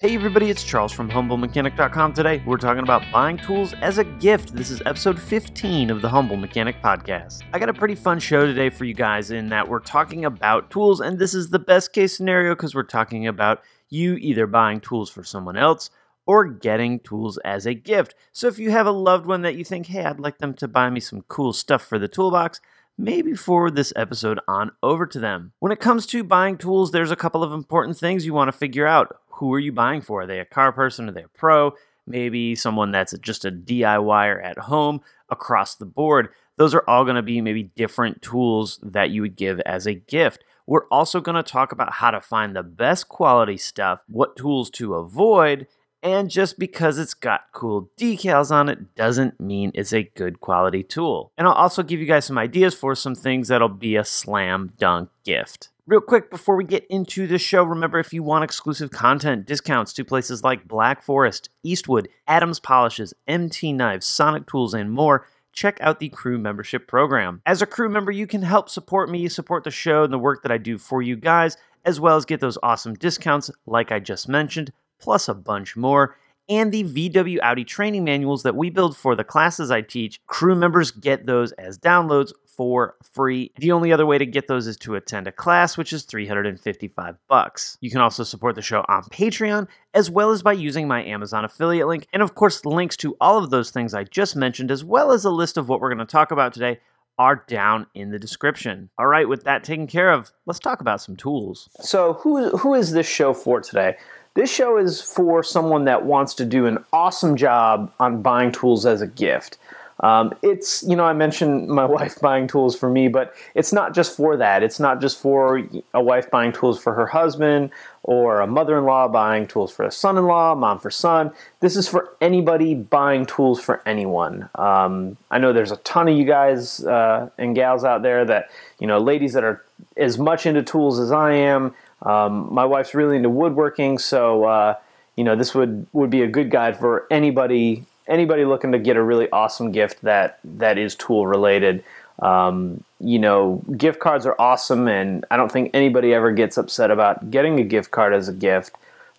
Hey 0.00 0.16
everybody, 0.16 0.50
it's 0.50 0.64
Charles 0.64 0.90
from 0.92 1.08
HumbleMechanic.com. 1.08 2.14
Today 2.14 2.42
we're 2.44 2.56
talking 2.56 2.82
about 2.82 3.04
buying 3.12 3.38
tools 3.38 3.74
as 3.74 3.98
a 3.98 4.04
gift. 4.04 4.52
This 4.52 4.68
is 4.68 4.82
episode 4.84 5.20
15 5.20 5.88
of 5.88 6.02
the 6.02 6.08
Humble 6.08 6.36
Mechanic 6.36 6.82
Podcast. 6.82 7.42
I 7.52 7.60
got 7.60 7.68
a 7.68 7.74
pretty 7.74 7.94
fun 7.94 8.18
show 8.18 8.44
today 8.44 8.70
for 8.70 8.84
you 8.84 8.92
guys 8.92 9.30
in 9.30 9.50
that 9.50 9.68
we're 9.68 9.78
talking 9.78 10.24
about 10.24 10.68
tools, 10.68 11.00
and 11.00 11.16
this 11.16 11.32
is 11.32 11.50
the 11.50 11.60
best 11.60 11.92
case 11.92 12.14
scenario 12.14 12.56
because 12.56 12.74
we're 12.74 12.82
talking 12.82 13.28
about 13.28 13.62
you 13.88 14.16
either 14.16 14.48
buying 14.48 14.80
tools 14.80 15.10
for 15.10 15.22
someone 15.22 15.56
else 15.56 15.90
or 16.26 16.44
getting 16.44 16.98
tools 16.98 17.38
as 17.44 17.64
a 17.64 17.72
gift. 17.72 18.16
So 18.32 18.48
if 18.48 18.58
you 18.58 18.72
have 18.72 18.86
a 18.86 18.90
loved 18.90 19.26
one 19.26 19.42
that 19.42 19.54
you 19.54 19.64
think, 19.64 19.86
hey, 19.86 20.04
I'd 20.04 20.18
like 20.18 20.38
them 20.38 20.54
to 20.54 20.66
buy 20.66 20.90
me 20.90 20.98
some 20.98 21.22
cool 21.28 21.52
stuff 21.52 21.82
for 21.82 22.00
the 22.00 22.08
toolbox, 22.08 22.60
maybe 22.98 23.34
forward 23.34 23.76
this 23.76 23.92
episode 23.94 24.40
on 24.48 24.72
over 24.82 25.06
to 25.06 25.20
them. 25.20 25.52
When 25.60 25.72
it 25.72 25.80
comes 25.80 26.04
to 26.06 26.24
buying 26.24 26.58
tools, 26.58 26.90
there's 26.90 27.10
a 27.12 27.16
couple 27.16 27.44
of 27.44 27.52
important 27.52 27.96
things 27.96 28.26
you 28.26 28.34
want 28.34 28.48
to 28.48 28.58
figure 28.58 28.86
out. 28.86 29.16
Who 29.36 29.52
are 29.54 29.58
you 29.58 29.72
buying 29.72 30.00
for? 30.00 30.22
Are 30.22 30.26
they 30.26 30.40
a 30.40 30.44
car 30.44 30.72
person? 30.72 31.08
Are 31.08 31.12
they 31.12 31.22
a 31.22 31.28
pro? 31.28 31.72
Maybe 32.06 32.54
someone 32.54 32.92
that's 32.92 33.16
just 33.18 33.44
a 33.44 33.50
DIYer 33.50 34.44
at 34.44 34.58
home 34.58 35.00
across 35.28 35.74
the 35.74 35.86
board. 35.86 36.28
Those 36.56 36.74
are 36.74 36.84
all 36.86 37.04
going 37.04 37.16
to 37.16 37.22
be 37.22 37.40
maybe 37.40 37.64
different 37.64 38.22
tools 38.22 38.78
that 38.82 39.10
you 39.10 39.22
would 39.22 39.36
give 39.36 39.60
as 39.60 39.86
a 39.86 39.94
gift. 39.94 40.44
We're 40.66 40.86
also 40.88 41.20
going 41.20 41.36
to 41.36 41.42
talk 41.42 41.72
about 41.72 41.94
how 41.94 42.10
to 42.10 42.20
find 42.20 42.54
the 42.54 42.62
best 42.62 43.08
quality 43.08 43.56
stuff, 43.56 44.02
what 44.06 44.36
tools 44.36 44.70
to 44.70 44.94
avoid, 44.94 45.66
and 46.02 46.30
just 46.30 46.58
because 46.58 46.98
it's 46.98 47.14
got 47.14 47.46
cool 47.52 47.90
decals 47.98 48.50
on 48.50 48.68
it 48.68 48.94
doesn't 48.94 49.40
mean 49.40 49.72
it's 49.74 49.92
a 49.92 50.02
good 50.02 50.40
quality 50.40 50.82
tool. 50.82 51.32
And 51.38 51.46
I'll 51.46 51.54
also 51.54 51.82
give 51.82 51.98
you 51.98 52.06
guys 52.06 52.26
some 52.26 52.36
ideas 52.36 52.74
for 52.74 52.94
some 52.94 53.14
things 53.14 53.48
that'll 53.48 53.70
be 53.70 53.96
a 53.96 54.04
slam 54.04 54.72
dunk 54.78 55.08
gift. 55.24 55.70
Real 55.86 56.00
quick 56.00 56.30
before 56.30 56.56
we 56.56 56.64
get 56.64 56.86
into 56.88 57.26
the 57.26 57.36
show, 57.36 57.62
remember 57.62 57.98
if 57.98 58.14
you 58.14 58.22
want 58.22 58.42
exclusive 58.42 58.90
content, 58.90 59.44
discounts 59.44 59.92
to 59.92 60.02
places 60.02 60.42
like 60.42 60.66
Black 60.66 61.02
Forest, 61.02 61.50
Eastwood, 61.62 62.08
Adams 62.26 62.58
Polishes, 62.58 63.12
MT 63.28 63.74
Knives, 63.74 64.06
Sonic 64.06 64.46
Tools, 64.46 64.72
and 64.72 64.90
more, 64.90 65.26
check 65.52 65.76
out 65.82 66.00
the 66.00 66.08
crew 66.08 66.38
membership 66.38 66.88
program. 66.88 67.42
As 67.44 67.60
a 67.60 67.66
crew 67.66 67.90
member, 67.90 68.10
you 68.10 68.26
can 68.26 68.40
help 68.40 68.70
support 68.70 69.10
me, 69.10 69.28
support 69.28 69.64
the 69.64 69.70
show, 69.70 70.04
and 70.04 70.12
the 70.12 70.18
work 70.18 70.42
that 70.42 70.50
I 70.50 70.56
do 70.56 70.78
for 70.78 71.02
you 71.02 71.16
guys, 71.16 71.58
as 71.84 72.00
well 72.00 72.16
as 72.16 72.24
get 72.24 72.40
those 72.40 72.56
awesome 72.62 72.94
discounts 72.94 73.50
like 73.66 73.92
I 73.92 74.00
just 74.00 74.26
mentioned, 74.26 74.72
plus 74.98 75.28
a 75.28 75.34
bunch 75.34 75.76
more. 75.76 76.16
And 76.48 76.72
the 76.72 76.84
VW 76.84 77.40
Audi 77.42 77.64
training 77.64 78.04
manuals 78.04 78.42
that 78.44 78.56
we 78.56 78.70
build 78.70 78.96
for 78.96 79.14
the 79.14 79.24
classes 79.24 79.70
I 79.70 79.82
teach, 79.82 80.18
crew 80.26 80.54
members 80.54 80.92
get 80.92 81.26
those 81.26 81.52
as 81.52 81.78
downloads 81.78 82.32
for 82.56 82.96
free. 83.02 83.52
The 83.58 83.72
only 83.72 83.92
other 83.92 84.06
way 84.06 84.18
to 84.18 84.26
get 84.26 84.46
those 84.46 84.66
is 84.66 84.76
to 84.78 84.94
attend 84.94 85.26
a 85.26 85.32
class, 85.32 85.76
which 85.76 85.92
is 85.92 86.04
355 86.04 87.16
bucks. 87.28 87.78
You 87.80 87.90
can 87.90 88.00
also 88.00 88.24
support 88.24 88.54
the 88.54 88.62
show 88.62 88.84
on 88.88 89.04
Patreon 89.04 89.68
as 89.92 90.10
well 90.10 90.30
as 90.30 90.42
by 90.42 90.52
using 90.52 90.88
my 90.88 91.04
Amazon 91.04 91.44
affiliate 91.44 91.86
link. 91.86 92.06
And 92.12 92.22
of 92.22 92.34
course, 92.34 92.64
links 92.64 92.96
to 92.98 93.16
all 93.20 93.38
of 93.38 93.50
those 93.50 93.70
things 93.70 93.94
I 93.94 94.04
just 94.04 94.36
mentioned 94.36 94.70
as 94.70 94.84
well 94.84 95.12
as 95.12 95.24
a 95.24 95.30
list 95.30 95.56
of 95.56 95.68
what 95.68 95.80
we're 95.80 95.94
going 95.94 96.06
to 96.06 96.10
talk 96.10 96.30
about 96.30 96.52
today 96.52 96.80
are 97.18 97.44
down 97.46 97.86
in 97.94 98.10
the 98.10 98.18
description. 98.18 98.90
All 98.98 99.06
right, 99.06 99.28
with 99.28 99.44
that 99.44 99.64
taken 99.64 99.86
care 99.86 100.12
of, 100.12 100.32
let's 100.46 100.58
talk 100.58 100.80
about 100.80 101.00
some 101.00 101.16
tools. 101.16 101.68
So, 101.80 102.14
who 102.14 102.50
who 102.56 102.74
is 102.74 102.92
this 102.92 103.06
show 103.06 103.32
for 103.34 103.60
today? 103.60 103.96
This 104.34 104.52
show 104.52 104.78
is 104.78 105.00
for 105.00 105.44
someone 105.44 105.84
that 105.84 106.04
wants 106.04 106.34
to 106.34 106.44
do 106.44 106.66
an 106.66 106.84
awesome 106.92 107.36
job 107.36 107.92
on 108.00 108.20
buying 108.20 108.50
tools 108.50 108.84
as 108.84 109.00
a 109.00 109.06
gift. 109.06 109.58
Um, 110.00 110.34
it's, 110.42 110.82
you 110.82 110.96
know, 110.96 111.04
I 111.04 111.12
mentioned 111.12 111.68
my 111.68 111.84
wife 111.96 112.20
buying 112.20 112.46
tools 112.46 112.76
for 112.76 112.90
me, 112.90 113.08
but 113.08 113.34
it's 113.54 113.72
not 113.72 113.94
just 113.94 114.16
for 114.16 114.36
that. 114.36 114.62
It's 114.62 114.80
not 114.80 115.00
just 115.00 115.20
for 115.20 115.62
a 115.92 116.02
wife 116.02 116.30
buying 116.30 116.52
tools 116.52 116.80
for 116.80 116.94
her 116.94 117.06
husband 117.06 117.70
or 118.02 118.40
a 118.40 118.46
mother 118.46 118.76
in 118.76 118.84
law 118.84 119.08
buying 119.08 119.46
tools 119.46 119.72
for 119.72 119.84
a 119.84 119.90
son 119.90 120.18
in 120.18 120.26
law, 120.26 120.54
mom 120.54 120.78
for 120.78 120.90
son. 120.90 121.32
This 121.60 121.76
is 121.76 121.88
for 121.88 122.14
anybody 122.20 122.74
buying 122.74 123.24
tools 123.24 123.60
for 123.60 123.82
anyone. 123.86 124.48
Um, 124.56 125.16
I 125.30 125.38
know 125.38 125.52
there's 125.52 125.72
a 125.72 125.78
ton 125.78 126.08
of 126.08 126.16
you 126.16 126.24
guys 126.24 126.84
uh, 126.84 127.30
and 127.38 127.54
gals 127.54 127.84
out 127.84 128.02
there 128.02 128.24
that, 128.26 128.50
you 128.78 128.86
know, 128.86 128.98
ladies 128.98 129.32
that 129.32 129.44
are 129.44 129.64
as 129.96 130.18
much 130.18 130.44
into 130.44 130.62
tools 130.62 131.00
as 131.00 131.12
I 131.12 131.32
am. 131.34 131.74
Um, 132.02 132.52
my 132.52 132.66
wife's 132.66 132.94
really 132.94 133.16
into 133.16 133.30
woodworking, 133.30 133.96
so, 133.98 134.44
uh, 134.44 134.74
you 135.16 135.24
know, 135.24 135.36
this 135.36 135.54
would, 135.54 135.86
would 135.94 136.10
be 136.10 136.20
a 136.20 136.26
good 136.26 136.50
guide 136.50 136.76
for 136.76 137.06
anybody 137.10 137.86
anybody 138.06 138.44
looking 138.44 138.72
to 138.72 138.78
get 138.78 138.96
a 138.96 139.02
really 139.02 139.30
awesome 139.30 139.72
gift 139.72 140.02
that 140.02 140.38
that 140.44 140.78
is 140.78 140.94
tool 140.94 141.26
related. 141.26 141.84
Um, 142.20 142.84
you 143.00 143.18
know, 143.18 143.62
gift 143.76 144.00
cards 144.00 144.24
are 144.26 144.36
awesome, 144.38 144.86
and 144.88 145.24
I 145.30 145.36
don't 145.36 145.50
think 145.50 145.70
anybody 145.74 146.14
ever 146.14 146.32
gets 146.32 146.56
upset 146.56 146.90
about 146.90 147.30
getting 147.30 147.58
a 147.58 147.64
gift 147.64 147.90
card 147.90 148.14
as 148.14 148.28
a 148.28 148.32
gift, 148.32 148.76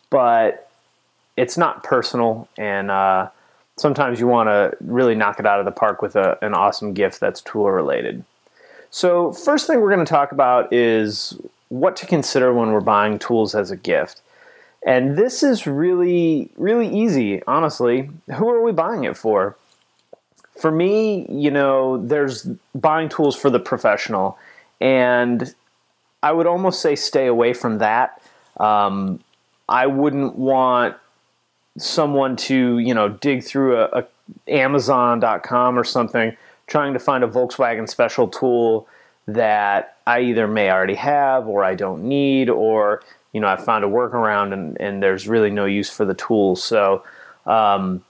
but 0.09 0.69
it's 1.35 1.57
not 1.57 1.84
personal, 1.84 2.47
and 2.57 2.90
uh, 2.90 3.29
sometimes 3.78 4.19
you 4.19 4.28
want 4.28 4.47
to 4.47 4.75
really 4.79 5.16
knock 5.16 5.40
it 5.40 5.45
out 5.45 5.59
of 5.59 5.66
the 5.66 5.72
park 5.72 6.01
with 6.01 6.16
a, 6.16 6.38
an 6.41 6.53
awesome 6.53 6.94
gift 6.94 7.19
that's 7.19 7.41
tool 7.41 7.69
related. 7.69 8.24
So, 8.91 9.34
first 9.34 9.68
thing 9.68 9.81
we're 9.81 9.94
going 9.94 10.06
to 10.06 10.09
talk 10.09 10.31
about 10.31 10.72
is 10.72 11.38
what 11.69 11.97
to 11.97 12.06
consider 12.06 12.53
when 12.53 12.72
we're 12.72 12.79
buying 12.79 13.19
tools 13.19 13.53
as 13.56 13.72
a 13.72 13.75
gift. 13.75 14.22
And 14.85 15.18
this 15.18 15.41
is 15.41 15.66
really, 15.66 16.51
really 16.57 16.88
easy, 16.88 17.41
honestly. 17.47 18.09
Who 18.35 18.50
are 18.50 18.62
we 18.62 18.72
buying 18.72 19.03
it 19.03 19.18
for? 19.18 19.57
For 20.59 20.72
me, 20.72 21.25
you 21.29 21.50
know, 21.51 21.97
there's 22.06 22.47
buying 22.75 23.09
tools 23.09 23.35
for 23.35 23.50
the 23.50 23.59
professional. 23.59 24.38
And 24.79 25.53
I 26.22 26.31
would 26.31 26.45
almost 26.45 26.81
say 26.81 26.95
stay 26.95 27.25
away 27.25 27.53
from 27.53 27.79
that. 27.79 28.22
Um, 28.57 29.19
I 29.68 29.88
wouldn't 29.88 30.35
want 30.35 30.95
someone 31.78 32.35
to, 32.35 32.78
you 32.78 32.94
know, 32.94 33.09
dig 33.09 33.44
through 33.44 33.78
a, 33.78 33.85
a 33.85 34.06
Amazon.com 34.47 35.78
or 35.78 35.84
something 35.84 36.38
trying 36.68 36.94
to 36.94 37.00
find 37.00 37.24
a 37.24 37.28
Volkswagen 37.28 37.90
special 37.90 38.28
tool 38.28 38.88
that 39.28 39.97
I 40.06 40.22
either 40.22 40.47
may 40.47 40.69
already 40.69 40.95
have 40.95 41.47
or 41.47 41.63
I 41.63 41.75
don't 41.75 42.03
need 42.03 42.50
or 42.50 43.01
you 43.35 43.41
know, 43.41 43.50
I 43.50 43.57
found 43.57 43.84
a 43.84 43.88
workaround 43.90 44.53
and, 44.53 44.79
and 44.79 45.03
there's 45.03 45.28
really 45.28 45.50
no 45.50 45.66
use 45.66 45.90
for 45.90 46.06
the 46.06 46.13
tool. 46.13 46.56
So, 46.56 47.03
um, 47.46 48.01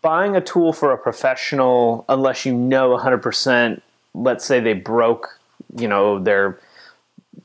buying 0.00 0.36
a 0.36 0.40
tool 0.40 0.72
for 0.72 0.90
a 0.90 0.96
professional, 0.96 2.06
unless 2.08 2.46
you 2.46 2.54
know 2.54 2.96
100%, 2.96 3.82
let's 4.14 4.46
say 4.46 4.58
they 4.58 4.72
broke, 4.72 5.38
you 5.76 5.86
know, 5.86 6.18
their 6.18 6.58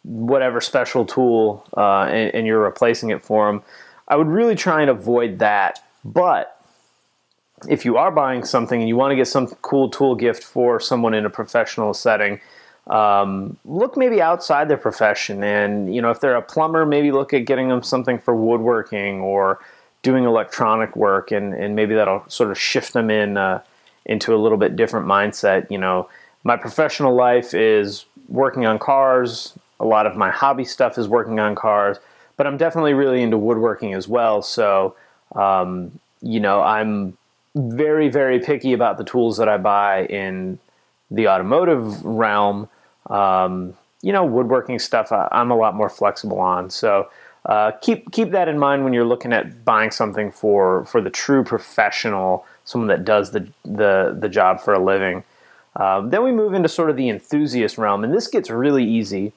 whatever 0.05 0.61
special 0.61 1.05
tool 1.05 1.67
uh, 1.75 2.03
and, 2.03 2.33
and, 2.33 2.47
you're 2.47 2.63
replacing 2.63 3.09
it 3.09 3.21
for 3.21 3.47
them, 3.47 3.61
I 4.07 4.15
would 4.15 4.27
really 4.27 4.55
try 4.55 4.79
and 4.79 4.89
avoid 4.89 5.39
that. 5.39 5.83
But 6.05 6.57
if 7.67 7.83
you 7.83 7.97
are 7.97 8.11
buying 8.11 8.45
something 8.45 8.79
and 8.79 8.87
you 8.87 8.95
want 8.95 9.11
to 9.11 9.17
get 9.17 9.27
some 9.27 9.47
cool 9.47 9.89
tool 9.89 10.15
gift 10.15 10.41
for 10.41 10.79
someone 10.79 11.13
in 11.13 11.25
a 11.25 11.29
professional 11.29 11.93
setting, 11.93 12.39
um, 12.87 13.57
look 13.65 13.95
maybe 13.95 14.21
outside 14.21 14.67
their 14.67 14.77
profession 14.77 15.43
and 15.43 15.93
you 15.95 16.01
know 16.01 16.09
if 16.09 16.19
they're 16.19 16.35
a 16.35 16.41
plumber 16.41 16.85
maybe 16.85 17.11
look 17.11 17.33
at 17.33 17.45
getting 17.45 17.69
them 17.69 17.81
something 17.81 18.19
for 18.19 18.35
woodworking 18.35 19.21
or 19.21 19.59
doing 20.01 20.25
electronic 20.25 20.95
work 20.95 21.31
and, 21.31 21.53
and 21.53 21.75
maybe 21.75 21.95
that'll 21.95 22.25
sort 22.27 22.51
of 22.51 22.59
shift 22.59 22.91
them 22.93 23.09
in 23.09 23.37
uh, 23.37 23.61
into 24.05 24.35
a 24.35 24.37
little 24.37 24.57
bit 24.57 24.75
different 24.75 25.07
mindset. 25.07 25.69
You 25.71 25.77
know 25.77 26.09
my 26.43 26.57
professional 26.57 27.15
life 27.15 27.53
is 27.53 28.05
working 28.27 28.65
on 28.65 28.79
cars. 28.79 29.53
A 29.79 29.85
lot 29.85 30.05
of 30.05 30.17
my 30.17 30.29
hobby 30.29 30.65
stuff 30.65 30.97
is 30.97 31.07
working 31.07 31.39
on 31.39 31.55
cars 31.55 31.97
but 32.35 32.47
i'm 32.47 32.57
definitely 32.57 32.93
really 32.93 33.21
into 33.21 33.37
woodworking 33.37 33.93
as 33.93 34.07
well. 34.07 34.41
So 34.41 34.95
um, 35.35 35.99
you 36.21 36.39
know 36.39 36.61
i'm 36.61 37.17
very 37.55 38.09
very 38.09 38.39
picky 38.39 38.73
about 38.73 38.97
the 38.97 39.03
tools 39.03 39.37
that 39.37 39.47
i 39.47 39.57
buy 39.57 40.05
in 40.05 40.57
the 41.11 41.27
automotive 41.27 42.03
realm, 42.03 42.67
um, 43.09 43.73
you 44.01 44.11
know, 44.11 44.25
woodworking 44.25 44.79
stuff 44.79 45.11
I, 45.11 45.27
am 45.31 45.51
a 45.51 45.55
lot 45.55 45.75
more 45.75 45.89
flexible 45.89 46.39
on. 46.39 46.69
So 46.69 47.09
uh, 47.45 47.71
keep 47.81 48.11
keep 48.11 48.31
that 48.31 48.47
in 48.47 48.57
mind 48.57 48.83
when 48.83 48.93
you're 48.93 49.05
looking 49.05 49.33
at 49.33 49.65
buying 49.65 49.91
something 49.91 50.31
for 50.31 50.85
for 50.85 51.01
the 51.01 51.09
true 51.09 51.43
professional, 51.43 52.45
someone 52.65 52.87
that 52.87 53.05
does 53.05 53.31
the 53.31 53.47
the 53.63 54.15
the 54.17 54.29
job 54.29 54.59
for 54.59 54.73
a 54.73 54.83
living. 54.83 55.23
Um, 55.75 56.11
then 56.11 56.23
we 56.23 56.31
move 56.31 56.53
into 56.53 56.69
sort 56.69 56.89
of 56.89 56.97
the 56.97 57.09
enthusiast 57.09 57.77
realm, 57.77 58.03
and 58.03 58.13
this 58.13 58.27
gets 58.27 58.49
really 58.49 58.85
easy. 58.85 59.33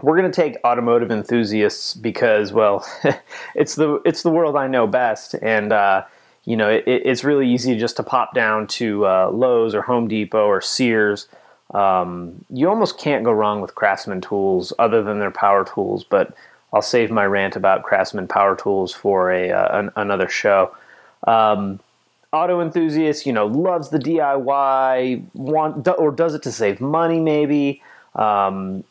We're 0.00 0.16
going 0.16 0.30
to 0.30 0.36
take 0.36 0.58
automotive 0.64 1.10
enthusiasts 1.10 1.94
because, 1.94 2.52
well, 2.52 2.86
it's 3.54 3.74
the 3.74 4.00
it's 4.04 4.22
the 4.22 4.30
world 4.30 4.56
I 4.56 4.68
know 4.68 4.86
best, 4.86 5.34
and 5.40 5.72
uh, 5.72 6.04
you 6.44 6.56
know, 6.56 6.70
it, 6.70 6.84
it's 6.86 7.24
really 7.24 7.48
easy 7.50 7.76
just 7.76 7.96
to 7.96 8.02
pop 8.02 8.34
down 8.34 8.66
to 8.68 9.06
uh, 9.06 9.30
Lowe's 9.32 9.74
or 9.74 9.82
Home 9.82 10.06
Depot 10.06 10.46
or 10.46 10.60
Sears. 10.60 11.26
Um, 11.74 12.44
you 12.50 12.68
almost 12.68 12.98
can't 12.98 13.24
go 13.24 13.32
wrong 13.32 13.60
with 13.60 13.74
Craftsman 13.74 14.20
tools 14.20 14.72
other 14.78 15.02
than 15.02 15.18
their 15.18 15.30
power 15.30 15.64
tools, 15.64 16.04
but 16.04 16.34
I'll 16.72 16.82
save 16.82 17.10
my 17.10 17.24
rant 17.24 17.56
about 17.56 17.82
Craftsman 17.82 18.28
power 18.28 18.56
tools 18.56 18.92
for 18.92 19.30
a 19.30 19.50
uh, 19.50 19.78
an, 19.78 19.90
another 19.96 20.28
show. 20.28 20.74
Um, 21.26 21.80
auto 22.32 22.60
enthusiast, 22.60 23.26
you 23.26 23.32
know, 23.32 23.46
loves 23.46 23.90
the 23.90 23.98
DIY, 23.98 25.24
want 25.34 25.88
or 25.88 26.10
does 26.10 26.34
it 26.34 26.42
to 26.44 26.52
save 26.52 26.80
money 26.80 27.20
maybe. 27.20 27.82
Um, 28.14 28.82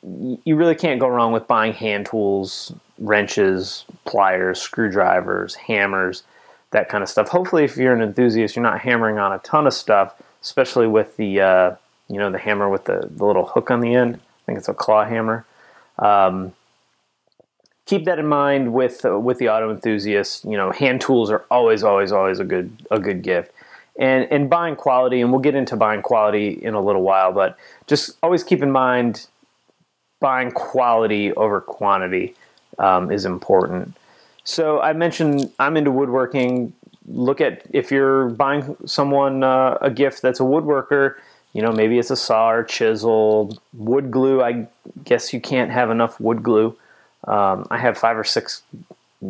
you 0.46 0.56
really 0.56 0.76
can't 0.76 1.00
go 1.00 1.08
wrong 1.08 1.32
with 1.32 1.48
buying 1.48 1.74
hand 1.74 2.06
tools 2.06 2.74
wrenches, 3.00 3.86
pliers, 4.06 4.60
screwdrivers, 4.60 5.56
hammers, 5.56 6.24
that 6.72 6.90
kind 6.90 7.04
of 7.04 7.10
stuff. 7.10 7.30
Hopefully, 7.30 7.64
if 7.64 7.78
you're 7.78 7.94
an 7.94 8.02
enthusiast, 8.02 8.56
you're 8.56 8.64
not 8.64 8.80
hammering 8.80 9.18
on 9.18 9.32
a 9.34 9.40
ton 9.40 9.68
of 9.68 9.74
stuff, 9.74 10.16
especially 10.42 10.88
with 10.88 11.16
the 11.18 11.42
uh, 11.42 11.76
you 12.08 12.18
know 12.18 12.32
the 12.32 12.38
hammer 12.38 12.70
with 12.70 12.86
the, 12.86 13.08
the 13.10 13.26
little 13.26 13.46
hook 13.46 13.72
on 13.72 13.82
the 13.82 13.94
end. 13.94 14.16
I 14.16 14.46
think 14.46 14.58
it's 14.58 14.70
a 14.70 14.74
claw 14.74 15.06
hammer. 15.06 15.46
Um, 16.00 16.54
keep 17.88 18.06
that 18.06 18.20
in 18.20 18.28
mind 18.28 18.74
with 18.74 19.04
uh, 19.04 19.20
with 19.20 19.40
the 19.40 19.50
auto 19.50 19.72
enthusiast. 19.72 20.46
You 20.46 20.58
know, 20.58 20.72
hand 20.72 21.02
tools 21.02 21.32
are 21.32 21.46
always, 21.50 21.84
always, 21.84 22.12
always 22.12 22.40
a 22.40 22.44
good 22.44 22.72
a 22.92 23.00
good 23.00 23.24
gift. 23.24 23.52
And 24.00 24.28
and 24.32 24.48
buying 24.50 24.76
quality, 24.76 25.22
and 25.22 25.32
we'll 25.32 25.42
get 25.42 25.56
into 25.56 25.76
buying 25.76 26.04
quality 26.04 26.50
in 26.50 26.76
a 26.76 26.82
little 26.82 27.02
while, 27.02 27.32
but 27.34 27.58
just 27.88 28.16
always 28.22 28.44
keep 28.44 28.62
in 28.62 28.72
mind 28.72 29.26
buying 30.20 30.52
quality 30.52 31.34
over 31.34 31.62
quantity 31.62 32.36
um, 32.78 33.12
is 33.12 33.26
important. 33.26 33.96
So 34.44 34.80
I 34.80 34.94
mentioned 34.94 35.52
I'm 35.60 35.78
into 35.78 35.92
woodworking. 35.92 36.74
Look 37.08 37.42
at 37.42 37.64
if 37.72 37.90
you're 37.90 38.30
buying 38.30 38.76
someone 38.86 39.44
uh, 39.44 39.78
a 39.82 39.90
gift 39.90 40.22
that's 40.22 40.40
a 40.40 40.44
woodworker. 40.44 41.16
You 41.58 41.64
know, 41.64 41.72
maybe 41.72 41.98
it's 41.98 42.12
a 42.12 42.16
saw 42.16 42.52
or 42.52 42.64
chisel, 42.64 43.58
wood 43.74 44.12
glue. 44.12 44.44
I 44.44 44.68
guess 45.04 45.34
you 45.34 45.42
can't 45.42 45.72
have 45.72 45.90
enough 45.90 46.20
wood 46.20 46.44
glue. 46.44 46.78
Um, 47.28 47.66
I 47.72 47.80
have 47.80 47.98
five 47.98 48.16
or 48.16 48.24
six 48.24 48.62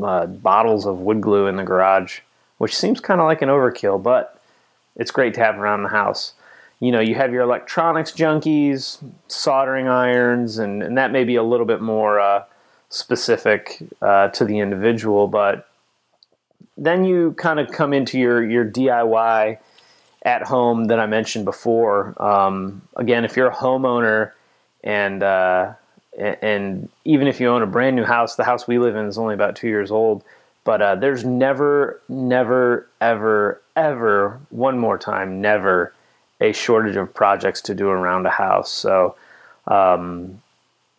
uh, 0.03 0.25
bottles 0.25 0.85
of 0.85 0.99
wood 0.99 1.21
glue 1.21 1.47
in 1.47 1.55
the 1.55 1.63
garage, 1.63 2.19
which 2.57 2.75
seems 2.75 2.99
kind 2.99 3.21
of 3.21 3.27
like 3.27 3.41
an 3.41 3.47
overkill, 3.47 4.03
but 4.03 4.41
it's 4.97 5.09
great 5.09 5.35
to 5.35 5.39
have 5.39 5.57
around 5.57 5.83
the 5.83 5.89
house 5.89 6.33
you 6.79 6.91
know, 6.91 6.99
you 6.99 7.15
have 7.15 7.33
your 7.33 7.41
electronics 7.41 8.11
junkies, 8.11 9.03
soldering 9.27 9.87
irons, 9.87 10.59
and, 10.59 10.83
and 10.83 10.97
that 10.97 11.11
may 11.11 11.23
be 11.23 11.35
a 11.35 11.43
little 11.43 11.65
bit 11.65 11.81
more 11.81 12.19
uh, 12.19 12.43
specific 12.89 13.81
uh, 14.01 14.27
to 14.29 14.45
the 14.45 14.59
individual. 14.59 15.27
But 15.27 15.67
then 16.77 17.03
you 17.03 17.33
kind 17.33 17.59
of 17.59 17.71
come 17.71 17.93
into 17.93 18.19
your, 18.19 18.47
your 18.47 18.63
DIY 18.63 19.57
at 20.27 20.43
home 20.43 20.85
that 20.85 20.99
I 20.99 21.05
mentioned 21.05 21.45
before. 21.45 22.21
Um, 22.21 22.81
again, 22.97 23.23
if 23.23 23.37
you're 23.37 23.47
a 23.47 23.55
homeowner 23.55 24.33
and 24.83 25.23
uh, 25.23 25.73
and 26.17 26.89
even 27.05 27.27
if 27.27 27.39
you 27.39 27.47
own 27.47 27.61
a 27.61 27.67
brand 27.67 27.95
new 27.95 28.03
house, 28.03 28.35
the 28.35 28.43
house 28.43 28.67
we 28.67 28.77
live 28.77 28.95
in 28.95 29.05
is 29.05 29.17
only 29.17 29.33
about 29.33 29.55
two 29.55 29.69
years 29.69 29.89
old. 29.89 30.23
But 30.65 30.81
uh, 30.81 30.95
there's 30.95 31.23
never, 31.23 32.01
never, 32.09 32.89
ever, 32.99 33.61
ever, 33.77 34.41
one 34.49 34.77
more 34.77 34.97
time, 34.97 35.39
never 35.39 35.93
a 36.41 36.51
shortage 36.51 36.97
of 36.97 37.13
projects 37.13 37.61
to 37.61 37.73
do 37.73 37.87
around 37.87 38.25
a 38.25 38.29
house. 38.29 38.69
So, 38.69 39.15
um, 39.67 40.41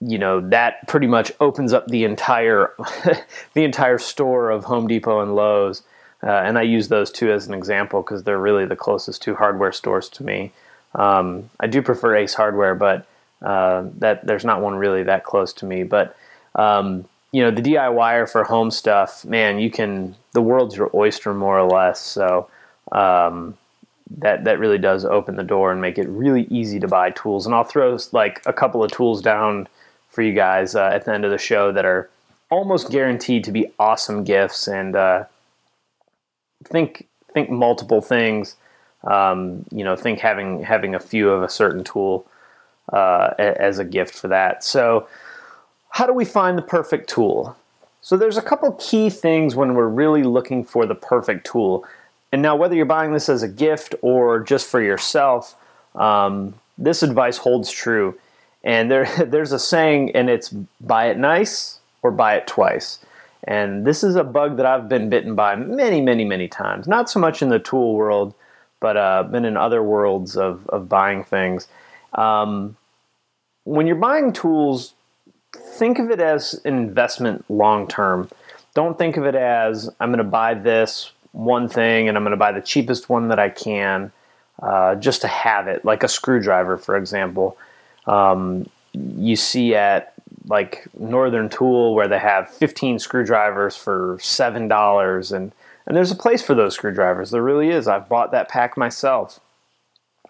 you 0.00 0.16
know, 0.16 0.40
that 0.48 0.88
pretty 0.88 1.06
much 1.06 1.32
opens 1.38 1.74
up 1.74 1.86
the 1.88 2.04
entire 2.04 2.72
the 3.52 3.64
entire 3.64 3.98
store 3.98 4.50
of 4.50 4.64
Home 4.64 4.86
Depot 4.86 5.20
and 5.20 5.36
Lowe's. 5.36 5.82
Uh, 6.22 6.30
and 6.30 6.58
I 6.58 6.62
use 6.62 6.88
those 6.88 7.10
two 7.10 7.30
as 7.30 7.46
an 7.46 7.54
example 7.54 8.02
because 8.02 8.24
they're 8.24 8.38
really 8.38 8.66
the 8.66 8.76
closest 8.76 9.22
two 9.22 9.34
hardware 9.34 9.72
stores 9.72 10.08
to 10.10 10.24
me. 10.24 10.52
Um, 10.94 11.50
I 11.60 11.66
do 11.66 11.82
prefer 11.82 12.16
Ace 12.16 12.34
Hardware, 12.34 12.74
but 12.74 13.06
uh, 13.42 13.84
that 13.98 14.26
there's 14.26 14.44
not 14.44 14.60
one 14.60 14.74
really 14.74 15.04
that 15.04 15.24
close 15.24 15.52
to 15.54 15.66
me. 15.66 15.84
But 15.84 16.16
um, 16.54 17.04
you 17.30 17.42
know, 17.42 17.50
the 17.50 17.62
DIYer 17.62 18.28
for 18.28 18.44
home 18.44 18.70
stuff, 18.70 19.24
man, 19.24 19.58
you 19.58 19.70
can 19.70 20.16
the 20.32 20.42
world's 20.42 20.76
your 20.76 20.90
oyster 20.94 21.34
more 21.34 21.58
or 21.58 21.68
less. 21.68 22.00
So 22.00 22.48
um, 22.92 23.56
that 24.16 24.44
that 24.44 24.58
really 24.58 24.78
does 24.78 25.04
open 25.04 25.36
the 25.36 25.44
door 25.44 25.70
and 25.70 25.80
make 25.80 25.98
it 25.98 26.08
really 26.08 26.44
easy 26.50 26.80
to 26.80 26.88
buy 26.88 27.10
tools. 27.10 27.46
And 27.46 27.54
I'll 27.54 27.64
throw 27.64 27.98
like 28.12 28.42
a 28.46 28.52
couple 28.52 28.82
of 28.82 28.90
tools 28.90 29.22
down 29.22 29.68
for 30.08 30.22
you 30.22 30.32
guys 30.32 30.74
uh, 30.74 30.90
at 30.92 31.04
the 31.04 31.12
end 31.12 31.24
of 31.24 31.30
the 31.30 31.38
show 31.38 31.70
that 31.72 31.84
are 31.84 32.08
almost 32.50 32.90
guaranteed 32.90 33.44
to 33.44 33.52
be 33.52 33.70
awesome 33.78 34.24
gifts. 34.24 34.66
And 34.66 34.96
uh, 34.96 35.24
think 36.64 37.06
think 37.32 37.50
multiple 37.50 38.00
things. 38.00 38.56
Um, 39.04 39.64
you 39.70 39.84
know, 39.84 39.96
think 39.96 40.18
having 40.18 40.62
having 40.62 40.94
a 40.94 41.00
few 41.00 41.30
of 41.30 41.42
a 41.42 41.48
certain 41.48 41.84
tool 41.84 42.26
uh, 42.92 43.34
as 43.38 43.78
a 43.78 43.84
gift 43.84 44.14
for 44.14 44.28
that. 44.28 44.64
So, 44.64 45.08
how 45.90 46.06
do 46.06 46.12
we 46.12 46.24
find 46.24 46.58
the 46.58 46.62
perfect 46.62 47.08
tool? 47.08 47.56
So, 48.00 48.16
there's 48.16 48.36
a 48.36 48.42
couple 48.42 48.72
key 48.72 49.10
things 49.10 49.54
when 49.54 49.74
we're 49.74 49.88
really 49.88 50.22
looking 50.22 50.64
for 50.64 50.86
the 50.86 50.94
perfect 50.94 51.46
tool. 51.46 51.86
And 52.32 52.42
now, 52.42 52.56
whether 52.56 52.74
you're 52.74 52.86
buying 52.86 53.12
this 53.12 53.28
as 53.28 53.42
a 53.42 53.48
gift 53.48 53.94
or 54.02 54.40
just 54.40 54.66
for 54.66 54.82
yourself, 54.82 55.54
um, 55.94 56.54
this 56.76 57.02
advice 57.02 57.38
holds 57.38 57.70
true. 57.70 58.18
And 58.64 58.90
there, 58.90 59.06
there's 59.26 59.52
a 59.52 59.58
saying, 59.58 60.14
and 60.14 60.28
it's 60.28 60.50
buy 60.80 61.06
it 61.06 61.18
nice 61.18 61.78
or 62.02 62.10
buy 62.10 62.36
it 62.36 62.46
twice. 62.46 62.98
And 63.44 63.86
this 63.86 64.02
is 64.02 64.16
a 64.16 64.24
bug 64.24 64.56
that 64.56 64.66
I've 64.66 64.88
been 64.88 65.08
bitten 65.08 65.34
by 65.34 65.54
many, 65.56 66.00
many, 66.00 66.24
many 66.24 66.48
times. 66.48 66.88
Not 66.88 67.08
so 67.08 67.20
much 67.20 67.40
in 67.42 67.48
the 67.48 67.58
tool 67.58 67.94
world, 67.94 68.34
but 68.80 68.96
uh, 68.96 69.22
been 69.24 69.44
in 69.44 69.56
other 69.56 69.82
worlds 69.82 70.36
of, 70.36 70.68
of 70.68 70.88
buying 70.88 71.24
things. 71.24 71.68
Um, 72.14 72.76
when 73.64 73.86
you're 73.86 73.96
buying 73.96 74.32
tools, 74.32 74.94
think 75.54 75.98
of 75.98 76.10
it 76.10 76.20
as 76.20 76.60
an 76.64 76.76
investment 76.76 77.44
long 77.48 77.86
term. 77.86 78.28
Don't 78.74 78.98
think 78.98 79.16
of 79.16 79.24
it 79.24 79.34
as 79.34 79.90
I'm 80.00 80.10
going 80.10 80.18
to 80.18 80.24
buy 80.24 80.54
this 80.54 81.12
one 81.32 81.68
thing 81.68 82.08
and 82.08 82.16
I'm 82.16 82.24
going 82.24 82.32
to 82.32 82.36
buy 82.36 82.52
the 82.52 82.60
cheapest 82.60 83.08
one 83.08 83.28
that 83.28 83.38
I 83.38 83.50
can 83.50 84.12
uh, 84.62 84.96
just 84.96 85.20
to 85.22 85.28
have 85.28 85.68
it, 85.68 85.84
like 85.84 86.02
a 86.02 86.08
screwdriver, 86.08 86.78
for 86.78 86.96
example. 86.96 87.56
Um, 88.06 88.68
you 88.92 89.36
see 89.36 89.74
at 89.74 90.14
like 90.48 90.86
Northern 90.98 91.48
Tool 91.48 91.94
where 91.94 92.08
they 92.08 92.18
have 92.18 92.48
15 92.48 92.98
screwdrivers 92.98 93.76
for 93.76 94.18
seven 94.20 94.68
dollars, 94.68 95.32
and 95.32 95.52
and 95.86 95.96
there's 95.96 96.10
a 96.10 96.16
place 96.16 96.42
for 96.42 96.54
those 96.54 96.74
screwdrivers. 96.74 97.30
There 97.30 97.42
really 97.42 97.70
is. 97.70 97.88
I've 97.88 98.08
bought 98.08 98.32
that 98.32 98.48
pack 98.48 98.76
myself, 98.76 99.40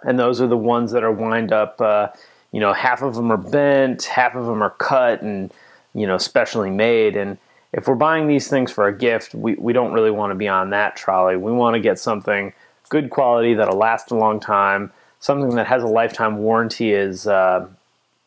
and 0.03 0.19
those 0.19 0.41
are 0.41 0.47
the 0.47 0.57
ones 0.57 0.93
that 0.93 1.05
are 1.05 1.13
wind 1.13 1.53
up. 1.53 1.81
Uh, 1.81 2.09
you 2.53 2.61
know, 2.61 2.73
half 2.73 3.03
of 3.03 3.15
them 3.15 3.31
are 3.31 3.37
bent, 3.37 4.05
half 4.05 4.35
of 4.35 4.47
them 4.47 4.63
are 4.63 4.71
cut, 4.71 5.23
and 5.23 5.53
you 5.95 6.07
know, 6.07 6.19
specially 6.19 6.71
made, 6.71 7.17
and 7.17 7.39
if 7.73 7.87
we're 7.87 7.95
buying 7.95 8.29
these 8.29 8.49
things 8.49 8.71
for 8.71 8.87
a 8.87 8.97
gift, 8.97 9.35
we, 9.35 9.55
we 9.55 9.73
don't 9.73 9.93
really 9.93 10.11
want 10.11 10.31
to 10.31 10.35
be 10.35 10.49
on 10.49 10.71
that 10.71 10.97
trolley. 10.97 11.37
We 11.37 11.53
want 11.53 11.75
to 11.75 11.81
get 11.81 11.99
something 11.99 12.53
good 12.89 13.11
quality 13.11 13.55
that'll 13.55 13.77
last 13.77 14.11
a 14.11 14.15
long 14.17 14.41
time. 14.41 14.91
Something 15.21 15.57
that 15.57 15.67
has 15.67 15.83
a 15.83 15.87
lifetime 15.87 16.39
warranty 16.39 16.93
is 16.93 17.27
uh, 17.27 17.67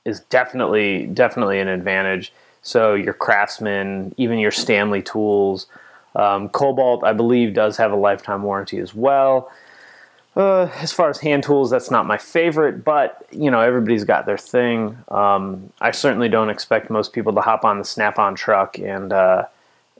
is 0.05 0.21
definitely 0.21 1.07
definitely 1.07 1.59
an 1.59 1.67
advantage. 1.67 2.33
So 2.61 2.93
your 2.93 3.13
Craftsman, 3.13 4.13
even 4.17 4.37
your 4.39 4.51
Stanley 4.51 5.01
tools, 5.01 5.67
um, 6.15 6.49
Kobalt, 6.49 7.03
I 7.03 7.13
believe, 7.13 7.53
does 7.53 7.77
have 7.77 7.91
a 7.91 7.95
lifetime 7.95 8.43
warranty 8.43 8.79
as 8.79 8.93
well. 8.93 9.51
Uh, 10.35 10.69
as 10.79 10.93
far 10.93 11.09
as 11.09 11.19
hand 11.19 11.43
tools, 11.43 11.69
that's 11.69 11.91
not 11.91 12.05
my 12.05 12.17
favorite, 12.17 12.85
but 12.85 13.25
you 13.31 13.51
know 13.51 13.59
everybody's 13.59 14.05
got 14.05 14.25
their 14.25 14.37
thing. 14.37 14.97
Um, 15.09 15.71
I 15.81 15.91
certainly 15.91 16.29
don't 16.29 16.49
expect 16.49 16.89
most 16.89 17.11
people 17.11 17.33
to 17.33 17.41
hop 17.41 17.65
on 17.65 17.79
the 17.79 17.85
Snap-on 17.85 18.35
truck 18.35 18.79
and 18.79 19.11
uh, 19.11 19.45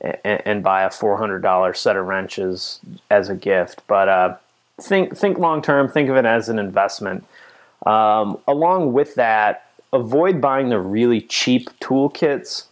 and, 0.00 0.42
and, 0.44 0.62
buy 0.62 0.84
a 0.84 0.90
four 0.90 1.18
hundred 1.18 1.42
dollar 1.42 1.74
set 1.74 1.96
of 1.96 2.06
wrenches 2.06 2.80
as 3.10 3.28
a 3.28 3.34
gift. 3.34 3.82
But 3.86 4.08
uh, 4.08 4.36
think 4.80 5.16
think 5.16 5.38
long 5.38 5.60
term. 5.60 5.88
Think 5.88 6.08
of 6.08 6.16
it 6.16 6.24
as 6.24 6.48
an 6.48 6.58
investment. 6.58 7.26
Um, 7.84 8.38
along 8.48 8.94
with 8.94 9.16
that, 9.16 9.61
avoid 9.92 10.40
buying 10.40 10.68
the 10.68 10.80
really 10.80 11.20
cheap 11.20 11.68
toolkits. 11.80 12.66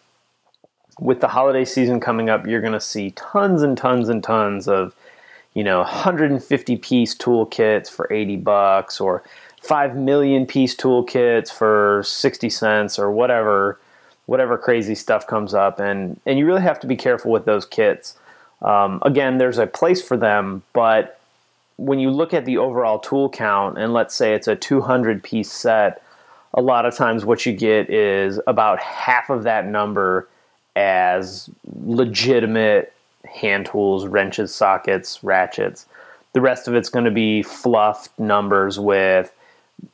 With 0.99 1.21
the 1.21 1.29
holiday 1.29 1.65
season 1.65 1.99
coming 1.99 2.29
up, 2.29 2.47
you're 2.47 2.61
going 2.61 2.75
to 2.75 2.81
see 2.81 3.13
tons 3.13 3.63
and 3.63 3.77
tons 3.77 4.09
and 4.09 4.23
tons 4.23 4.69
of 4.69 4.95
you 5.55 5.65
know 5.65 5.79
150 5.79 6.77
piece 6.77 7.15
toolkits 7.15 7.91
for 7.91 8.11
80 8.13 8.37
bucks 8.37 9.01
or 9.01 9.23
5 9.63 9.97
million 9.97 10.47
piece 10.47 10.75
toolkits 10.75 11.53
for 11.53 12.03
60 12.05 12.51
cents 12.51 12.99
or 12.99 13.11
whatever 13.11 13.79
whatever 14.27 14.57
crazy 14.57 14.95
stuff 14.95 15.27
comes 15.27 15.55
up 15.55 15.81
and 15.81 16.21
and 16.25 16.39
you 16.39 16.47
really 16.47 16.63
have 16.63 16.81
to 16.81 16.87
be 16.87 16.97
careful 16.97 17.33
with 17.33 17.45
those 17.47 17.67
kits 17.67 18.17
um, 18.63 19.03
again 19.05 19.39
there's 19.39 19.59
a 19.59 19.67
place 19.67 20.01
for 20.03 20.17
them 20.17 20.63
but 20.73 21.19
when 21.77 21.99
you 21.99 22.11
look 22.11 22.33
at 22.33 22.45
the 22.45 22.59
overall 22.59 22.99
tool 22.99 23.29
count 23.29 23.77
and 23.77 23.93
let's 23.93 24.15
say 24.15 24.35
it's 24.35 24.47
a 24.47 24.55
200 24.55 25.23
piece 25.23 25.51
set 25.51 26.03
a 26.55 26.61
lot 26.61 26.87
of 26.87 26.97
times 26.97 27.25
what 27.25 27.47
you 27.47 27.53
get 27.53 27.91
is 27.91 28.41
about 28.47 28.81
half 28.81 29.31
of 29.31 29.45
that 29.45 29.67
number 29.67 30.29
as 30.77 31.49
legitimate 31.83 32.93
hand 33.25 33.67
tools, 33.67 34.07
wrenches, 34.07 34.55
sockets, 34.55 35.23
ratchets. 35.23 35.87
The 36.33 36.41
rest 36.41 36.69
of 36.69 36.75
it's 36.75 36.89
going 36.89 37.05
to 37.05 37.11
be 37.11 37.43
fluffed 37.43 38.17
numbers 38.19 38.79
with 38.79 39.35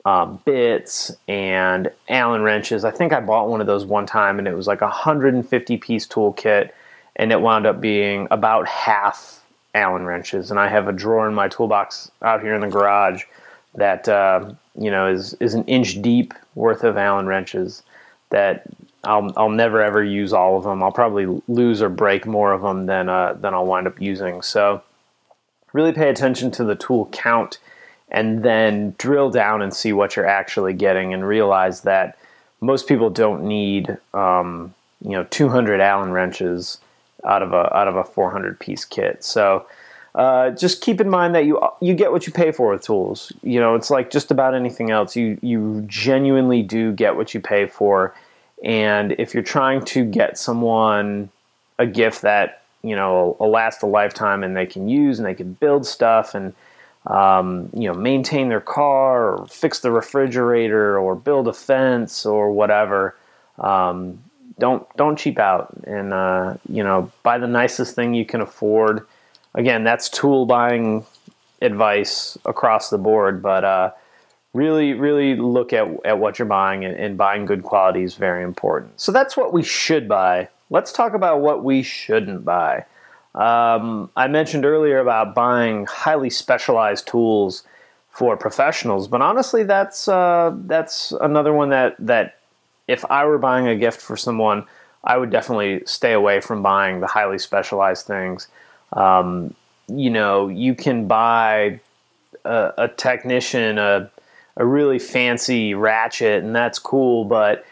um, 0.05 0.41
bits 0.45 1.13
and 1.29 1.91
Allen 2.09 2.43
wrenches. 2.43 2.85
I 2.85 2.91
think 2.91 3.13
I 3.13 3.21
bought 3.21 3.49
one 3.49 3.61
of 3.61 3.67
those 3.67 3.85
one 3.85 4.07
time 4.07 4.39
and 4.39 4.49
it 4.49 4.55
was 4.55 4.67
like 4.67 4.81
a 4.81 4.87
150 4.87 5.77
piece 5.79 6.07
toolkit 6.07 6.71
and 7.17 7.33
it 7.33 7.41
wound 7.41 7.67
up 7.67 7.81
being 7.81 8.29
about 8.31 8.67
half 8.67 9.45
Allen 9.75 10.05
wrenches. 10.05 10.51
And 10.51 10.59
I 10.59 10.69
have 10.69 10.89
a 10.89 10.93
drawer 10.93 11.29
in 11.29 11.35
my 11.35 11.49
toolbox 11.49 12.11
out 12.23 12.43
here 12.43 12.55
in 12.55 12.61
the 12.61 12.69
garage 12.69 13.25
that 13.77 14.09
uh, 14.09 14.51
you 14.79 14.91
know 14.91 15.07
is 15.07 15.35
is 15.35 15.55
an 15.55 15.65
inch 15.65 16.03
deep 16.03 16.35
worth 16.55 16.85
of 16.85 16.97
Allen 16.97 17.27
wrenches 17.27 17.83
that 18.31 18.65
I'll 19.05 19.33
I'll 19.37 19.51
never 19.51 19.83
ever 19.83 20.03
use 20.03 20.33
all 20.33 20.57
of 20.57 20.65
them. 20.65 20.83
I'll 20.83 20.93
probably 20.93 21.27
lose 21.49 21.81
or 21.81 21.89
break 21.89 22.27
more 22.27 22.53
of 22.53 22.63
them 22.63 22.87
than 22.87 23.09
uh, 23.09 23.35
than 23.35 23.55
I'll 23.55 23.67
wind 23.67 23.87
up 23.87 24.01
using. 24.01 24.43
So 24.43 24.83
really 25.73 25.93
pay 25.93 26.09
attention 26.09 26.51
to 26.53 26.65
the 26.65 26.75
tool 26.75 27.09
count 27.13 27.59
and 28.09 28.43
then 28.43 28.95
drill 28.99 29.31
down 29.31 29.63
and 29.63 29.75
see 29.75 29.93
what 29.93 30.17
you're 30.17 30.27
actually 30.27 30.73
getting 30.73 31.13
and 31.13 31.27
realize 31.27 31.83
that 31.83 32.19
most 32.61 32.87
people 32.87 33.11
don't 33.11 33.45
need 33.45 33.97
um, 34.15 34.75
you 35.03 35.13
know 35.13 35.25
200 35.25 35.81
Allen 35.81 36.13
wrenches 36.13 36.79
out 37.25 37.43
of 37.43 37.53
a 37.53 37.75
out 37.77 37.89
of 37.89 37.97
a 37.97 38.05
400 38.05 38.59
piece 38.59 38.85
kit. 38.85 39.23
So 39.23 39.67
uh, 40.17 40.51
just 40.53 40.81
keep 40.81 40.99
in 40.99 41.11
mind 41.11 41.35
that 41.35 41.45
you 41.45 41.61
you 41.81 41.95
get 41.95 42.11
what 42.11 42.27
you 42.27 42.33
pay 42.33 42.51
for 42.51 42.71
with 42.71 42.83
tools. 42.83 43.31
You 43.43 43.61
know, 43.61 43.75
it's 43.75 43.91
like 43.91 44.11
just 44.11 44.31
about 44.31 44.55
anything 44.55 44.91
else. 44.91 45.15
You 45.15 45.39
you 45.43 45.85
genuinely 45.87 46.63
do 46.63 46.93
get 46.93 47.17
what 47.17 47.35
you 47.35 47.41
pay 47.41 47.67
for, 47.67 48.15
and 48.65 49.13
if 49.19 49.35
you're 49.35 49.43
trying 49.43 49.85
to 49.85 50.07
get 50.07 50.39
someone 50.39 51.29
a 51.79 51.87
gift 51.87 52.23
that 52.23 52.63
you 52.83 52.97
know 52.97 53.37
will 53.39 53.51
last 53.51 53.83
a 53.83 53.87
lifetime 53.87 54.43
and 54.43 54.57
they 54.57 54.65
can 54.65 54.89
use 54.89 55.19
and 55.19 55.27
they 55.27 55.35
can 55.35 55.53
build 55.53 55.87
stuff 55.87 56.35
and 56.35 56.55
um, 57.07 57.69
you 57.75 57.87
know 57.87 57.95
maintain 57.95 58.49
their 58.49 58.63
car 58.63 59.35
or 59.37 59.47
fix 59.49 59.81
the 59.81 59.91
refrigerator 59.91 60.99
or 60.99 61.15
build 61.15 61.47
a 61.47 61.53
fence 61.53 62.25
or 62.25 62.53
whatever. 62.53 63.15
Um, 63.59 64.23
don't 64.59 64.89
don't 64.97 65.19
cheap 65.19 65.39
out 65.39 65.77
and 65.85 66.15
uh, 66.15 66.55
you 66.71 66.83
know 66.83 67.13
buy 67.23 67.37
the 67.37 67.47
nicest 67.47 67.95
thing 67.95 68.15
you 68.15 68.25
can 68.25 68.41
afford 68.41 69.07
again, 69.57 69.83
that's 69.83 70.09
tool 70.09 70.47
buying 70.47 71.05
advice 71.61 72.39
across 72.45 72.91
the 72.91 72.99
board, 72.99 73.43
but 73.43 73.65
uh, 73.65 73.91
really, 74.53 74.95
really 74.95 75.35
look 75.35 75.73
at, 75.73 75.89
at 76.05 76.19
what 76.19 76.39
you're 76.39 76.47
buying, 76.47 76.85
and, 76.85 76.95
and 76.97 77.19
buying 77.19 77.47
good 77.47 77.63
quality 77.63 78.03
is 78.03 78.15
very 78.15 78.45
important. 78.45 79.01
So 79.01 79.11
that's 79.11 79.37
what 79.37 79.53
we 79.53 79.63
should 79.63 80.09
buy. 80.09 80.49
Let's 80.71 80.93
talk 80.93 81.15
about 81.15 81.41
what 81.41 81.65
we 81.65 81.83
shouldn't 81.83 82.45
buy. 82.45 82.85
Um, 83.35 84.11
I 84.17 84.29
mentioned 84.29 84.65
earlier 84.65 84.99
about 84.99 85.35
buying 85.35 85.87
highly 85.87 86.31
specialized 86.31 87.07
tools 87.07 87.65
for 88.11 88.37
professionals, 88.37 89.09
but 89.09 89.21
honestly, 89.21 89.63
that's 89.63 90.09
uh, 90.09 90.55
that's 90.65 91.13
another 91.21 91.53
one 91.53 91.69
that 91.69 91.97
that 91.99 92.39
if 92.89 93.05
I 93.11 93.27
were 93.27 93.37
buying 93.37 93.69
a 93.69 93.77
gift 93.77 94.01
for 94.01 94.17
someone, 94.17 94.65
I 95.05 95.19
would 95.19 95.31
definitely 95.31 95.83
stay 95.85 96.15
away 96.15 96.41
from 96.41 96.63
buying 96.63 97.01
the 97.01 97.07
highly 97.07 97.39
specialized 97.39 98.07
things. 98.07 98.49
Um, 98.93 99.55
you 99.89 100.11
know, 100.11 100.49
you 100.49 100.75
can 100.75 101.07
buy 101.07 101.81
a, 102.45 102.73
a 102.79 102.89
technician 102.89 103.79
a 103.79 104.11
a 104.57 104.65
really 104.65 104.99
fancy 104.99 105.75
ratchet, 105.75 106.43
and 106.43 106.55
that's 106.55 106.79
cool. 106.79 107.25
But 107.25 107.65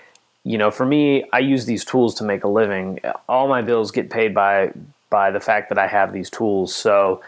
you 0.44 0.58
know, 0.58 0.70
for 0.70 0.84
me, 0.84 1.24
I 1.32 1.38
use 1.38 1.64
these 1.64 1.84
tools 1.84 2.14
to 2.16 2.24
make 2.24 2.44
a 2.44 2.48
living. 2.48 3.00
All 3.28 3.48
my 3.48 3.62
bills 3.62 3.90
get 3.90 4.10
paid 4.10 4.34
by 4.34 4.72
by 5.10 5.30
the 5.30 5.40
fact 5.40 5.68
that 5.70 5.78
I 5.78 5.86
have 5.86 6.12
these 6.12 6.28
tools. 6.28 6.74
So 6.74 7.22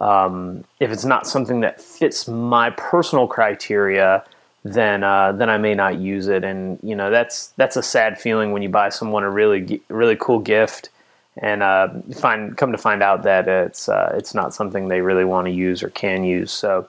um, 0.00 0.64
if 0.78 0.90
it's 0.90 1.04
not 1.04 1.26
something 1.26 1.60
that 1.60 1.80
fits 1.80 2.28
my 2.28 2.70
personal 2.70 3.26
criteria, 3.26 4.24
then 4.62 5.02
uh, 5.02 5.32
then 5.32 5.50
I 5.50 5.58
may 5.58 5.74
not 5.74 5.98
use 5.98 6.28
it. 6.28 6.44
And 6.44 6.78
you 6.82 6.94
know, 6.94 7.10
that's 7.10 7.48
that's 7.56 7.76
a 7.76 7.82
sad 7.82 8.20
feeling 8.20 8.52
when 8.52 8.62
you 8.62 8.68
buy 8.68 8.90
someone 8.90 9.24
a 9.24 9.30
really 9.30 9.80
really 9.88 10.16
cool 10.16 10.38
gift 10.38 10.90
and 11.36 11.62
uh, 11.62 11.88
find 12.14 12.56
come 12.56 12.72
to 12.72 12.78
find 12.78 13.02
out 13.02 13.22
that 13.22 13.48
it's 13.48 13.88
uh, 13.88 14.12
it's 14.16 14.34
not 14.34 14.54
something 14.54 14.88
they 14.88 15.00
really 15.00 15.24
want 15.24 15.46
to 15.46 15.52
use 15.52 15.82
or 15.82 15.90
can 15.90 16.24
use. 16.24 16.50
So 16.50 16.88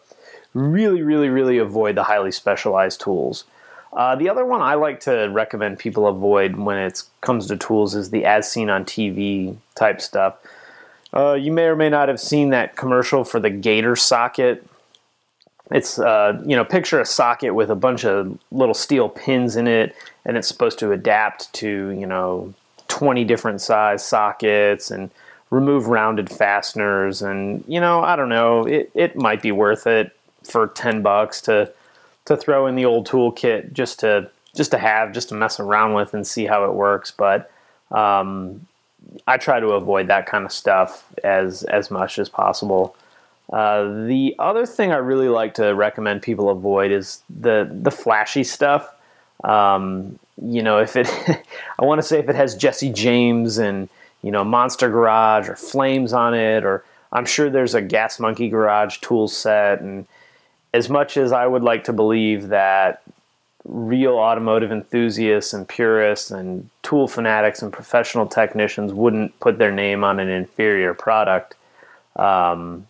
really, 0.54 1.02
really, 1.02 1.30
really 1.30 1.58
avoid 1.58 1.96
the 1.96 2.04
highly 2.04 2.32
specialized 2.32 3.02
tools. 3.02 3.46
Uh, 3.94 4.16
the 4.16 4.30
other 4.30 4.46
one 4.46 4.62
I 4.62 4.76
like 4.76 5.02
to 5.02 5.30
recommend 5.32 5.78
people 5.80 6.08
avoid 6.08 6.56
when 6.56 6.78
it 6.78 7.04
comes 7.20 7.48
to 7.48 7.58
tools 7.58 7.94
is 7.94 8.10
the 8.10 8.26
as 8.26 8.50
seen 8.50 8.70
on 8.70 8.86
TV 8.86 9.58
type 9.76 10.02
stuff. 10.02 10.38
Uh, 11.14 11.34
you 11.34 11.52
may 11.52 11.64
or 11.64 11.76
may 11.76 11.90
not 11.90 12.08
have 12.08 12.20
seen 12.20 12.52
that 12.52 12.78
commercial 12.78 13.26
for 13.26 13.40
the 13.40 13.50
Gator 13.50 13.98
socket. 13.98 14.66
It's 15.70 16.00
uh, 16.00 16.42
you 16.46 16.56
know 16.56 16.66
picture 16.66 17.00
a 17.00 17.06
socket 17.06 17.54
with 17.54 17.70
a 17.70 17.76
bunch 17.76 18.06
of 18.06 18.38
little 18.52 18.74
steel 18.74 19.10
pins 19.10 19.56
in 19.56 19.68
it, 19.68 19.96
and 20.26 20.38
it's 20.38 20.48
supposed 20.48 20.80
to 20.80 20.92
adapt 20.92 21.52
to 21.54 21.90
you 21.90 22.06
know 22.06 22.54
20 22.92 23.24
different 23.24 23.62
size 23.62 24.06
sockets 24.06 24.92
and 24.92 25.10
remove 25.50 25.88
rounded 25.88 26.30
fasteners 26.30 27.22
and 27.22 27.64
you 27.68 27.80
know 27.80 28.02
i 28.02 28.16
don't 28.16 28.30
know 28.30 28.64
it, 28.66 28.92
it 28.94 29.16
might 29.16 29.42
be 29.42 29.52
worth 29.52 29.88
it 29.88 30.16
for 30.44 30.68
10 30.68 31.02
bucks 31.02 31.42
to 31.42 31.72
to 32.26 32.38
throw 32.38 32.68
in 32.68 32.76
the 32.76 32.86
old 32.86 33.08
toolkit 33.08 33.74
just 33.74 34.00
to 34.00 34.30
just 34.56 34.72
to 34.72 34.78
have 34.78 35.14
just 35.14 35.30
to 35.30 35.36
mess 35.36 35.60
around 35.60 35.94
with 35.94 36.14
and 36.14 36.26
see 36.26 36.46
how 36.46 36.66
it 36.66 36.74
works. 36.74 37.12
But 37.12 37.52
um, 37.92 38.68
i 39.28 39.38
try 39.38 39.60
to 39.60 39.70
avoid 39.70 40.08
that 40.08 40.26
kind 40.26 40.46
of 40.46 40.52
stuff 40.52 41.12
as 41.24 41.64
as 41.64 41.92
much 41.92 42.20
as 42.20 42.30
possible. 42.30 42.96
Uh, 43.52 44.06
the 44.06 44.34
other 44.40 44.66
thing 44.66 44.94
i 44.94 44.98
really 44.98 45.28
like 45.28 45.56
to 45.56 45.76
recommend 45.76 46.22
people 46.22 46.50
avoid 46.50 46.92
is 46.92 47.22
the 47.30 47.70
the 47.70 47.92
flashy 47.92 48.44
stuff 48.46 48.94
um, 49.44 50.20
you 50.42 50.64
know, 50.64 50.80
if 50.80 50.96
it, 50.96 51.10
I 51.80 51.86
want 51.86 52.00
to 52.00 52.08
say 52.08 52.20
if 52.20 52.30
it 52.30 52.36
has 52.36 52.56
Jesse 52.56 52.92
James 52.92 53.58
and, 53.58 53.90
you 54.22 54.32
know, 54.32 54.44
Monster 54.44 54.90
Garage 54.90 55.50
or 55.50 55.56
Flames 55.56 56.14
on 56.14 56.34
it, 56.34 56.64
or 56.64 56.84
I'm 57.12 57.26
sure 57.26 57.50
there's 57.50 57.76
a 57.76 57.82
Gas 57.82 58.20
Monkey 58.20 58.50
Garage 58.50 59.00
tool 59.00 59.28
set. 59.28 59.82
And 59.82 60.06
as 60.74 60.90
much 60.90 61.18
as 61.18 61.32
I 61.32 61.46
would 61.46 61.64
like 61.64 61.84
to 61.86 61.94
believe 61.94 62.50
that 62.50 63.02
real 63.66 64.14
automotive 64.14 64.72
enthusiasts 64.72 65.54
and 65.54 65.68
purists 65.68 66.32
and 66.32 66.70
tool 66.82 67.08
fanatics 67.08 67.62
and 67.62 67.72
professional 67.72 68.26
technicians 68.26 68.92
wouldn't 68.92 69.40
put 69.40 69.58
their 69.58 69.72
name 69.72 70.04
on 70.04 70.20
an 70.20 70.30
inferior 70.30 70.94
product, 70.94 71.56
um, 72.16 72.88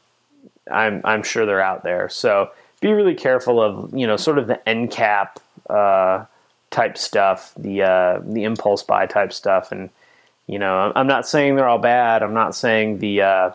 I'm, 0.72 1.01
I'm 1.03 1.24
sure 1.24 1.46
they're 1.46 1.62
out 1.62 1.84
there. 1.84 2.08
So 2.08 2.51
be 2.79 2.93
really 2.93 3.15
careful 3.15 3.62
of, 3.62 3.93
you 3.93 4.08
know, 4.08 4.17
sort 4.17 4.38
of 4.38 4.48
the 4.48 4.67
end 4.67 4.91
cap. 4.91 5.39
Uh, 5.70 6.25
type 6.72 6.98
stuff, 6.98 7.54
the 7.58 7.84
uh, 7.84 8.22
the 8.25 8.44
impulse 8.46 8.82
buy 8.82 9.06
type 9.06 9.32
stuff, 9.32 9.72
and 9.72 9.90
you 10.48 10.58
know, 10.58 10.92
I'm 10.96 11.08
not 11.08 11.28
saying 11.28 11.56
they're 11.56 11.70
all 11.70 11.78
bad. 11.78 12.24
I'm 12.24 12.34
not 12.34 12.56
saying 12.56 13.00
the 13.00 13.22
uh, 13.22 13.51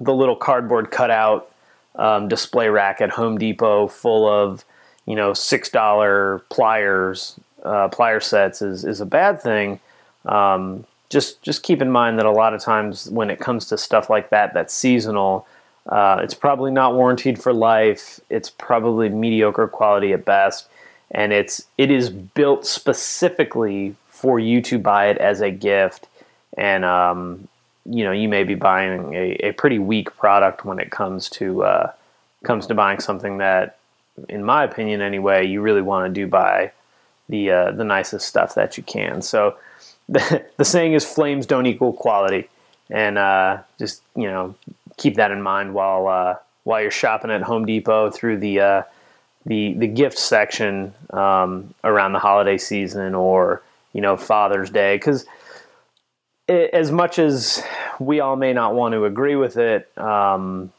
the 0.00 0.14
little 0.14 0.36
cardboard 0.36 0.90
cutout 0.90 1.50
um, 1.96 2.28
display 2.28 2.68
rack 2.68 3.00
at 3.00 3.10
Home 3.10 3.36
Depot 3.36 3.88
full 3.88 4.28
of 4.28 4.64
you 5.06 5.16
know 5.16 5.34
six 5.34 5.68
dollar 5.68 6.42
pliers 6.48 7.38
uh, 7.64 7.88
plier 7.88 8.22
sets 8.22 8.62
is 8.62 8.84
is 8.84 9.00
a 9.00 9.06
bad 9.06 9.42
thing. 9.42 9.80
Um, 10.24 10.86
just 11.10 11.42
just 11.42 11.62
keep 11.64 11.82
in 11.82 11.90
mind 11.90 12.18
that 12.18 12.26
a 12.26 12.30
lot 12.30 12.54
of 12.54 12.62
times 12.62 13.10
when 13.10 13.28
it 13.30 13.40
comes 13.40 13.66
to 13.66 13.76
stuff 13.76 14.08
like 14.08 14.30
that 14.30 14.54
that's 14.54 14.72
seasonal, 14.72 15.46
uh, 15.88 16.20
it's 16.22 16.34
probably 16.34 16.70
not 16.70 16.94
warranted 16.94 17.42
for 17.42 17.52
life. 17.52 18.20
It's 18.30 18.48
probably 18.48 19.08
mediocre 19.08 19.66
quality 19.66 20.12
at 20.12 20.24
best 20.24 20.68
and 21.10 21.32
it's 21.32 21.66
it 21.78 21.90
is 21.90 22.10
built 22.10 22.66
specifically 22.66 23.96
for 24.08 24.38
you 24.38 24.60
to 24.62 24.78
buy 24.78 25.08
it 25.08 25.18
as 25.18 25.40
a 25.40 25.50
gift. 25.50 26.08
And 26.56 26.84
um, 26.84 27.48
you 27.86 28.04
know 28.04 28.12
you 28.12 28.28
may 28.28 28.44
be 28.44 28.54
buying 28.54 29.14
a, 29.14 29.32
a 29.48 29.52
pretty 29.52 29.78
weak 29.78 30.14
product 30.16 30.64
when 30.64 30.78
it 30.78 30.90
comes 30.90 31.28
to 31.30 31.64
uh, 31.64 31.92
comes 32.44 32.66
to 32.66 32.74
buying 32.74 33.00
something 33.00 33.38
that 33.38 33.78
in 34.28 34.44
my 34.44 34.64
opinion 34.64 35.00
anyway 35.00 35.46
you 35.46 35.60
really 35.60 35.82
want 35.82 36.06
to 36.06 36.20
do 36.20 36.26
buy 36.26 36.70
the 37.28 37.50
uh, 37.50 37.70
the 37.72 37.84
nicest 37.84 38.26
stuff 38.26 38.54
that 38.54 38.76
you 38.76 38.82
can. 38.82 39.22
So 39.22 39.56
the, 40.08 40.44
the 40.56 40.64
saying 40.64 40.92
is 40.92 41.04
flames 41.04 41.46
don't 41.46 41.66
equal 41.66 41.92
quality. 41.92 42.48
And 42.90 43.18
uh, 43.18 43.58
just 43.78 44.02
you 44.16 44.28
know 44.28 44.54
keep 44.96 45.14
that 45.14 45.30
in 45.30 45.42
mind 45.42 45.74
while 45.74 46.08
uh, 46.08 46.36
while 46.64 46.82
you're 46.82 46.90
shopping 46.90 47.30
at 47.30 47.42
Home 47.42 47.64
Depot 47.64 48.10
through 48.10 48.38
the 48.38 48.60
uh, 48.60 48.82
the 49.46 49.74
the 49.74 49.86
gift 49.86 50.18
section 50.18 50.94
um, 51.10 51.74
around 51.84 52.12
the 52.12 52.18
holiday 52.18 52.58
season 52.58 53.14
or 53.14 53.62
you 53.92 54.00
know 54.00 54.16
Father's 54.16 54.70
Day 54.70 54.96
because 54.96 55.26
as 56.48 56.90
much 56.90 57.18
as 57.18 57.62
we 57.98 58.20
all 58.20 58.36
may 58.36 58.52
not 58.52 58.74
want 58.74 58.92
to 58.92 59.04
agree 59.04 59.36
with 59.36 59.56
it, 59.56 59.88
um, 59.96 60.72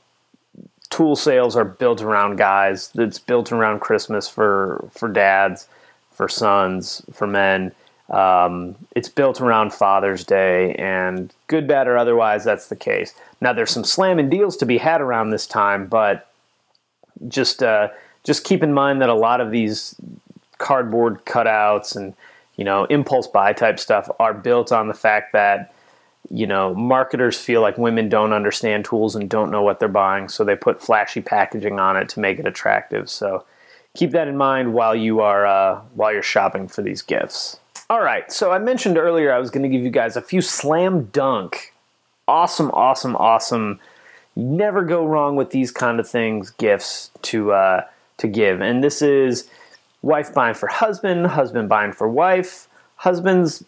tool 0.89 1.15
sales 1.15 1.55
are 1.55 1.65
built 1.65 2.01
around 2.01 2.35
guys. 2.35 2.91
It's 2.95 3.19
built 3.19 3.51
around 3.51 3.79
Christmas 3.79 4.27
for 4.27 4.87
for 4.91 5.07
dads, 5.09 5.67
for 6.11 6.27
sons, 6.27 7.01
for 7.13 7.25
men. 7.27 7.71
Um, 8.09 8.75
it's 8.93 9.07
built 9.07 9.39
around 9.39 9.73
Father's 9.73 10.25
Day, 10.25 10.75
and 10.75 11.33
good, 11.47 11.65
bad, 11.65 11.87
or 11.87 11.97
otherwise, 11.97 12.43
that's 12.43 12.67
the 12.67 12.75
case. 12.75 13.13
Now, 13.39 13.53
there's 13.53 13.71
some 13.71 13.85
slamming 13.85 14.29
deals 14.29 14.57
to 14.57 14.65
be 14.65 14.77
had 14.77 14.99
around 14.99 15.29
this 15.29 15.47
time, 15.47 15.87
but 15.87 16.27
just 17.29 17.63
uh, 17.63 17.87
just 18.23 18.43
keep 18.43 18.63
in 18.63 18.73
mind 18.73 19.01
that 19.01 19.09
a 19.09 19.15
lot 19.15 19.41
of 19.41 19.51
these 19.51 19.95
cardboard 20.57 21.25
cutouts 21.25 21.95
and 21.95 22.13
you 22.55 22.63
know 22.63 22.85
impulse 22.85 23.27
buy 23.27 23.51
type 23.53 23.79
stuff 23.79 24.09
are 24.19 24.33
built 24.33 24.71
on 24.71 24.87
the 24.87 24.93
fact 24.93 25.33
that 25.33 25.73
you 26.29 26.45
know 26.45 26.73
marketers 26.75 27.37
feel 27.37 27.61
like 27.61 27.77
women 27.77 28.09
don't 28.09 28.33
understand 28.33 28.85
tools 28.85 29.15
and 29.15 29.29
don't 29.29 29.51
know 29.51 29.63
what 29.63 29.79
they're 29.79 29.89
buying 29.89 30.29
so 30.29 30.43
they 30.43 30.55
put 30.55 30.81
flashy 30.81 31.21
packaging 31.21 31.79
on 31.79 31.97
it 31.97 32.07
to 32.09 32.19
make 32.19 32.39
it 32.39 32.45
attractive. 32.45 33.09
So 33.09 33.43
keep 33.95 34.11
that 34.11 34.27
in 34.27 34.37
mind 34.37 34.73
while 34.73 34.95
you 34.95 35.21
are 35.21 35.45
uh, 35.45 35.81
while 35.95 36.13
you're 36.13 36.21
shopping 36.21 36.67
for 36.67 36.81
these 36.81 37.01
gifts. 37.01 37.59
All 37.89 38.01
right, 38.01 38.31
so 38.31 38.51
I 38.51 38.59
mentioned 38.59 38.97
earlier 38.97 39.33
I 39.33 39.39
was 39.39 39.49
going 39.49 39.63
to 39.63 39.69
give 39.69 39.83
you 39.83 39.91
guys 39.91 40.15
a 40.15 40.21
few 40.21 40.41
slam 40.41 41.05
dunk, 41.05 41.73
awesome, 42.27 42.71
awesome, 42.71 43.17
awesome. 43.17 43.79
Never 44.33 44.85
go 44.85 45.05
wrong 45.05 45.35
with 45.35 45.49
these 45.49 45.71
kind 45.71 45.99
of 45.99 46.07
things, 46.07 46.51
gifts 46.51 47.11
to 47.23 47.51
uh, 47.51 47.83
to 48.21 48.27
give, 48.27 48.61
and 48.61 48.83
this 48.83 49.01
is 49.01 49.49
wife 50.01 50.33
buying 50.33 50.55
for 50.55 50.67
husband, 50.67 51.27
husband 51.27 51.69
buying 51.69 51.91
for 51.91 52.07
wife. 52.09 52.67
Husbands, 52.95 53.63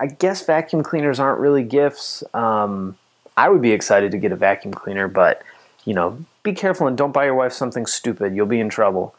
I 0.00 0.06
guess 0.06 0.44
vacuum 0.44 0.82
cleaners 0.82 1.18
aren't 1.18 1.40
really 1.40 1.62
gifts. 1.62 2.22
Um, 2.34 2.96
I 3.36 3.48
would 3.48 3.62
be 3.62 3.72
excited 3.72 4.12
to 4.12 4.18
get 4.18 4.32
a 4.32 4.36
vacuum 4.36 4.74
cleaner, 4.74 5.08
but 5.08 5.42
you 5.84 5.94
know, 5.94 6.18
be 6.42 6.52
careful 6.52 6.86
and 6.86 6.96
don't 6.96 7.12
buy 7.12 7.24
your 7.24 7.34
wife 7.34 7.52
something 7.52 7.86
stupid. 7.86 8.34
You'll 8.34 8.46
be 8.46 8.60
in 8.60 8.68
trouble. 8.68 9.14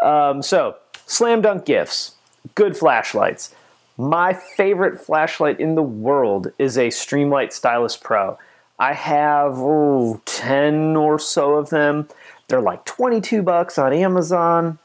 Um, 0.00 0.42
so, 0.42 0.76
slam 1.06 1.42
dunk 1.42 1.64
gifts, 1.64 2.14
good 2.54 2.76
flashlights. 2.76 3.54
My 3.98 4.32
favorite 4.32 5.00
flashlight 5.00 5.60
in 5.60 5.74
the 5.74 5.82
world 5.82 6.52
is 6.58 6.78
a 6.78 6.88
Streamlight 6.88 7.52
Stylus 7.52 7.98
Pro. 7.98 8.38
I 8.78 8.94
have 8.94 9.58
oh, 9.58 10.22
10 10.24 10.96
or 10.96 11.18
so 11.18 11.56
of 11.56 11.68
them. 11.68 12.08
They're 12.50 12.60
like 12.60 12.84
22 12.84 13.42
bucks 13.42 13.78
on 13.78 13.92
Amazon. 13.92 14.80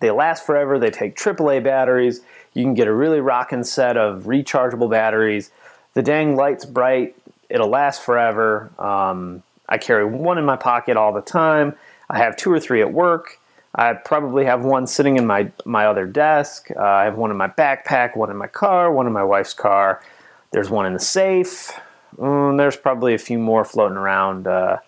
They 0.00 0.10
last 0.10 0.44
forever. 0.44 0.76
They 0.76 0.90
take 0.90 1.14
AAA 1.14 1.62
batteries. 1.62 2.20
You 2.52 2.64
can 2.64 2.74
get 2.74 2.88
a 2.88 2.92
really 2.92 3.20
rocking 3.20 3.62
set 3.62 3.96
of 3.96 4.24
rechargeable 4.24 4.90
batteries. 4.90 5.52
The 5.94 6.02
dang 6.02 6.34
light's 6.34 6.64
bright. 6.64 7.14
It'll 7.48 7.68
last 7.68 8.02
forever. 8.02 8.72
Um, 8.76 9.44
I 9.68 9.78
carry 9.78 10.04
one 10.04 10.36
in 10.36 10.44
my 10.44 10.56
pocket 10.56 10.96
all 10.96 11.12
the 11.12 11.20
time. 11.20 11.76
I 12.08 12.18
have 12.18 12.36
two 12.36 12.50
or 12.50 12.58
three 12.58 12.80
at 12.80 12.92
work. 12.92 13.38
I 13.72 13.92
probably 13.92 14.44
have 14.46 14.64
one 14.64 14.88
sitting 14.88 15.16
in 15.16 15.28
my 15.28 15.52
my 15.64 15.86
other 15.86 16.06
desk. 16.06 16.72
Uh, 16.74 16.82
I 16.82 17.04
have 17.04 17.16
one 17.16 17.30
in 17.30 17.36
my 17.36 17.46
backpack, 17.46 18.16
one 18.16 18.30
in 18.30 18.36
my 18.36 18.48
car, 18.48 18.92
one 18.92 19.06
in 19.06 19.12
my 19.12 19.22
wife's 19.22 19.54
car. 19.54 20.02
There's 20.50 20.70
one 20.70 20.86
in 20.86 20.94
the 20.94 20.98
safe. 20.98 21.70
Mm, 22.16 22.58
there's 22.58 22.76
probably 22.76 23.14
a 23.14 23.18
few 23.18 23.38
more 23.38 23.64
floating 23.64 23.96
around 23.96 24.48
uh, 24.48 24.78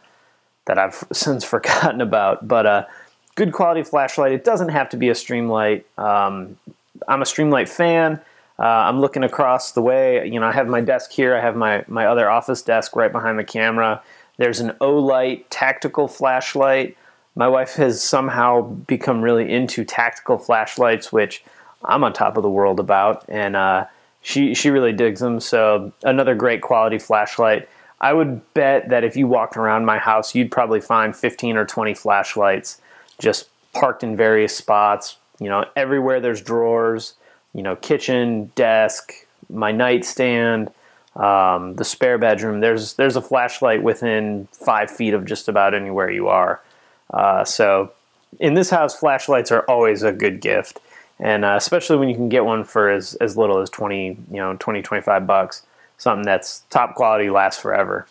that 0.67 0.79
I've 0.79 1.05
since 1.13 1.45
forgotten 1.45 2.01
about. 2.01 2.47
But 2.47 2.67
uh, 2.67 2.87
good 3.35 3.53
quality 3.53 3.83
flashlight. 3.83 4.33
It 4.33 4.45
doesn't 4.45 4.71
have 4.71 4.89
to 4.91 4.97
be 4.97 5.09
a 5.09 5.15
Streamlight. 5.15 5.85
Um, 5.99 6.59
I'm 7.09 7.23
a 7.23 7.27
Streamlight 7.27 7.69
fan. 7.69 8.21
Uh, 8.59 8.65
I'm 8.65 9.01
looking 9.01 9.25
across 9.25 9.73
the 9.73 9.83
way. 9.83 10.27
You 10.27 10.39
know, 10.39 10.47
I 10.47 10.53
have 10.53 10.69
my 10.69 10.81
desk 10.81 11.11
here. 11.11 11.35
I 11.35 11.41
have 11.41 11.57
my 11.57 11.85
my 11.89 12.07
other 12.07 12.31
office 12.31 12.63
desk 12.63 12.95
right 12.95 13.11
behind 13.11 13.39
the 13.39 13.45
camera. 13.45 14.03
There's 14.37 14.61
an 14.61 14.71
Olight 14.81 15.45
tactical 15.51 16.09
flashlight. 16.09 16.97
My 17.35 17.49
wife 17.49 17.75
has 17.75 18.03
somehow 18.03 18.63
become 18.63 19.23
really 19.23 19.51
into 19.51 19.85
tactical 19.85 20.39
flashlights, 20.39 21.13
which 21.13 21.43
I'm 21.85 22.05
on 22.05 22.13
top 22.13 22.37
of 22.37 22.43
the 22.43 22.51
world 22.51 22.79
about, 22.79 23.25
and 23.29 23.57
uh, 23.57 23.87
she 24.21 24.55
she 24.55 24.71
really 24.71 24.93
digs 24.93 25.21
them. 25.21 25.41
So 25.41 25.93
another 26.03 26.35
great 26.35 26.63
quality 26.63 26.99
flashlight. 26.99 27.69
I 28.03 28.13
would 28.13 28.43
bet 28.53 28.91
that 28.91 29.05
if 29.05 29.17
you 29.17 29.27
walked 29.27 29.57
around 29.57 29.87
my 29.87 29.99
house, 29.99 30.35
you'd 30.35 30.51
probably 30.51 30.81
find 30.81 31.17
15 31.17 31.57
or 31.57 31.65
20 31.65 31.95
flashlights 31.95 32.81
just 33.19 33.49
parked 33.73 34.03
in 34.03 34.17
various 34.17 34.55
spots. 34.57 35.17
You 35.39 35.49
know, 35.49 35.65
everywhere 35.77 36.21
there's 36.21 36.43
drawers. 36.43 37.15
You 37.55 37.63
know, 37.63 37.77
kitchen, 37.77 38.51
desk, 38.55 39.13
my 39.49 39.73
nightstand 39.73 40.73
um, 41.17 41.75
the 41.75 41.85
spare 41.85 42.19
bedroom. 42.19 42.61
There's 42.61 42.95
there's 42.95 43.17
a 43.17 43.23
flashlight 43.23 43.83
within 43.83 44.49
five 44.53 44.91
feet 44.91 45.15
of 45.15 45.25
just 45.25 45.49
about 45.49 45.75
anywhere 45.75 46.11
you 46.11 46.29
are. 46.29 46.61
Uh, 47.13 47.45
so 47.45 47.93
in 48.41 48.55
this 48.55 48.71
house, 48.71 48.99
flashlights 48.99 49.53
are 49.53 49.63
always 49.63 50.03
a 50.03 50.13
good 50.13 50.41
gift, 50.41 50.81
and 51.19 51.45
uh, 51.45 51.55
especially 51.57 51.99
when 51.99 52.09
you 52.09 52.15
can 52.15 52.29
get 52.29 52.45
one 52.45 52.65
for 52.65 52.91
as, 52.91 53.15
as 53.17 53.37
little 53.37 53.59
as 53.59 53.69
20, 53.69 54.07
you 54.31 54.37
know, 54.37 54.57
20, 54.59 54.81
25 54.81 55.27
bucks. 55.27 55.67
Something 56.03 56.25
that's 56.25 56.65
top 56.69 56.97
quality, 56.97 57.31
lasts 57.31 57.63
forever. 57.63 58.09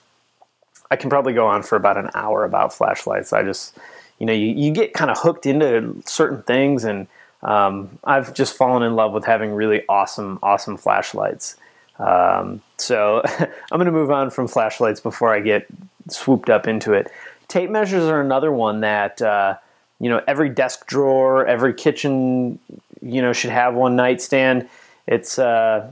I 0.90 0.96
can 0.96 1.10
probably 1.10 1.34
go 1.34 1.48
on 1.48 1.62
for 1.62 1.76
about 1.76 1.98
an 1.98 2.10
hour 2.14 2.46
about 2.46 2.72
flashlights. 2.72 3.34
I 3.34 3.44
just, 3.44 3.78
you 4.18 4.26
know, 4.26 4.32
you, 4.32 4.48
you 4.48 4.72
get 4.72 4.94
kind 4.94 5.12
of 5.12 5.18
hooked 5.18 5.46
into 5.46 6.02
certain 6.06 6.42
things, 6.44 6.86
and 6.86 7.08
um, 7.44 8.00
I've 8.06 8.34
just 8.34 8.56
fallen 8.56 8.84
in 8.84 8.96
love 8.96 9.12
with 9.12 9.26
having 9.26 9.52
really 9.54 9.84
awesome, 9.90 10.40
awesome 10.42 10.78
flashlights. 10.78 11.58
Um, 12.00 12.62
so 12.78 13.24
I'm 13.28 13.78
going 13.78 13.88
to 13.88 13.92
move 13.92 14.10
on 14.10 14.30
from 14.30 14.48
flashlights 14.48 15.02
before 15.02 15.36
I 15.36 15.42
get 15.42 15.68
swooped 16.08 16.50
up 16.50 16.70
into 16.70 16.94
it. 16.94 17.12
Tape 17.50 17.70
measures 17.70 18.06
are 18.06 18.22
another 18.22 18.54
one 18.54 18.80
that 18.80 19.22
uh, 19.22 19.58
you 20.00 20.10
know 20.10 20.22
every 20.30 20.48
desk 20.48 20.88
drawer, 20.88 21.46
every 21.46 21.74
kitchen 21.74 22.58
you 23.02 23.22
know 23.22 23.34
should 23.34 23.50
have 23.50 23.74
one 23.74 23.98
nightstand. 23.98 24.70
It's 25.08 25.38
uh, 25.38 25.92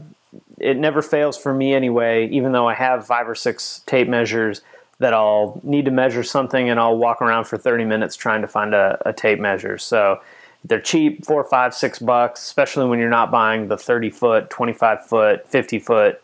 it 0.59 0.77
never 0.77 1.01
fails 1.01 1.37
for 1.37 1.53
me 1.53 1.73
anyway. 1.73 2.27
Even 2.29 2.51
though 2.51 2.67
I 2.67 2.73
have 2.73 3.05
five 3.05 3.27
or 3.27 3.35
six 3.35 3.81
tape 3.85 4.07
measures 4.07 4.61
that 4.99 5.13
I'll 5.13 5.59
need 5.63 5.85
to 5.85 5.91
measure 5.91 6.23
something 6.23 6.69
and 6.69 6.79
I'll 6.79 6.97
walk 6.97 7.21
around 7.21 7.45
for 7.45 7.57
30 7.57 7.85
minutes 7.85 8.15
trying 8.15 8.41
to 8.41 8.47
find 8.47 8.73
a, 8.73 9.01
a 9.05 9.13
tape 9.13 9.39
measure. 9.39 9.77
So 9.77 10.19
they're 10.65 10.81
cheap, 10.81 11.25
four, 11.25 11.43
five, 11.43 11.73
six 11.73 11.99
bucks, 11.99 12.41
especially 12.41 12.87
when 12.87 12.99
you're 12.99 13.09
not 13.09 13.31
buying 13.31 13.69
the 13.69 13.77
30 13.77 14.09
foot, 14.09 14.49
25 14.49 15.05
foot, 15.05 15.47
50 15.47 15.79
foot. 15.79 16.21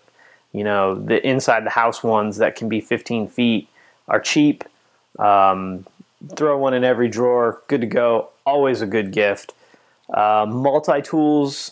You 0.52 0.64
know, 0.64 0.96
the 0.96 1.26
inside 1.26 1.66
the 1.66 1.70
house 1.70 2.04
ones 2.04 2.38
that 2.38 2.56
can 2.56 2.70
be 2.70 2.82
15 2.82 3.28
feet 3.28 3.70
are 4.08 4.20
cheap. 4.20 4.64
Um, 5.20 5.86
throw 6.36 6.58
one 6.58 6.74
in 6.74 6.84
every 6.84 7.08
drawer, 7.08 7.62
good 7.68 7.82
to 7.82 7.88
go. 7.88 8.30
Always 8.46 8.82
a 8.82 8.86
good 8.86 9.12
gift. 9.12 9.54
Uh, 10.14 10.46
Multi 10.48 11.02
tools, 11.02 11.72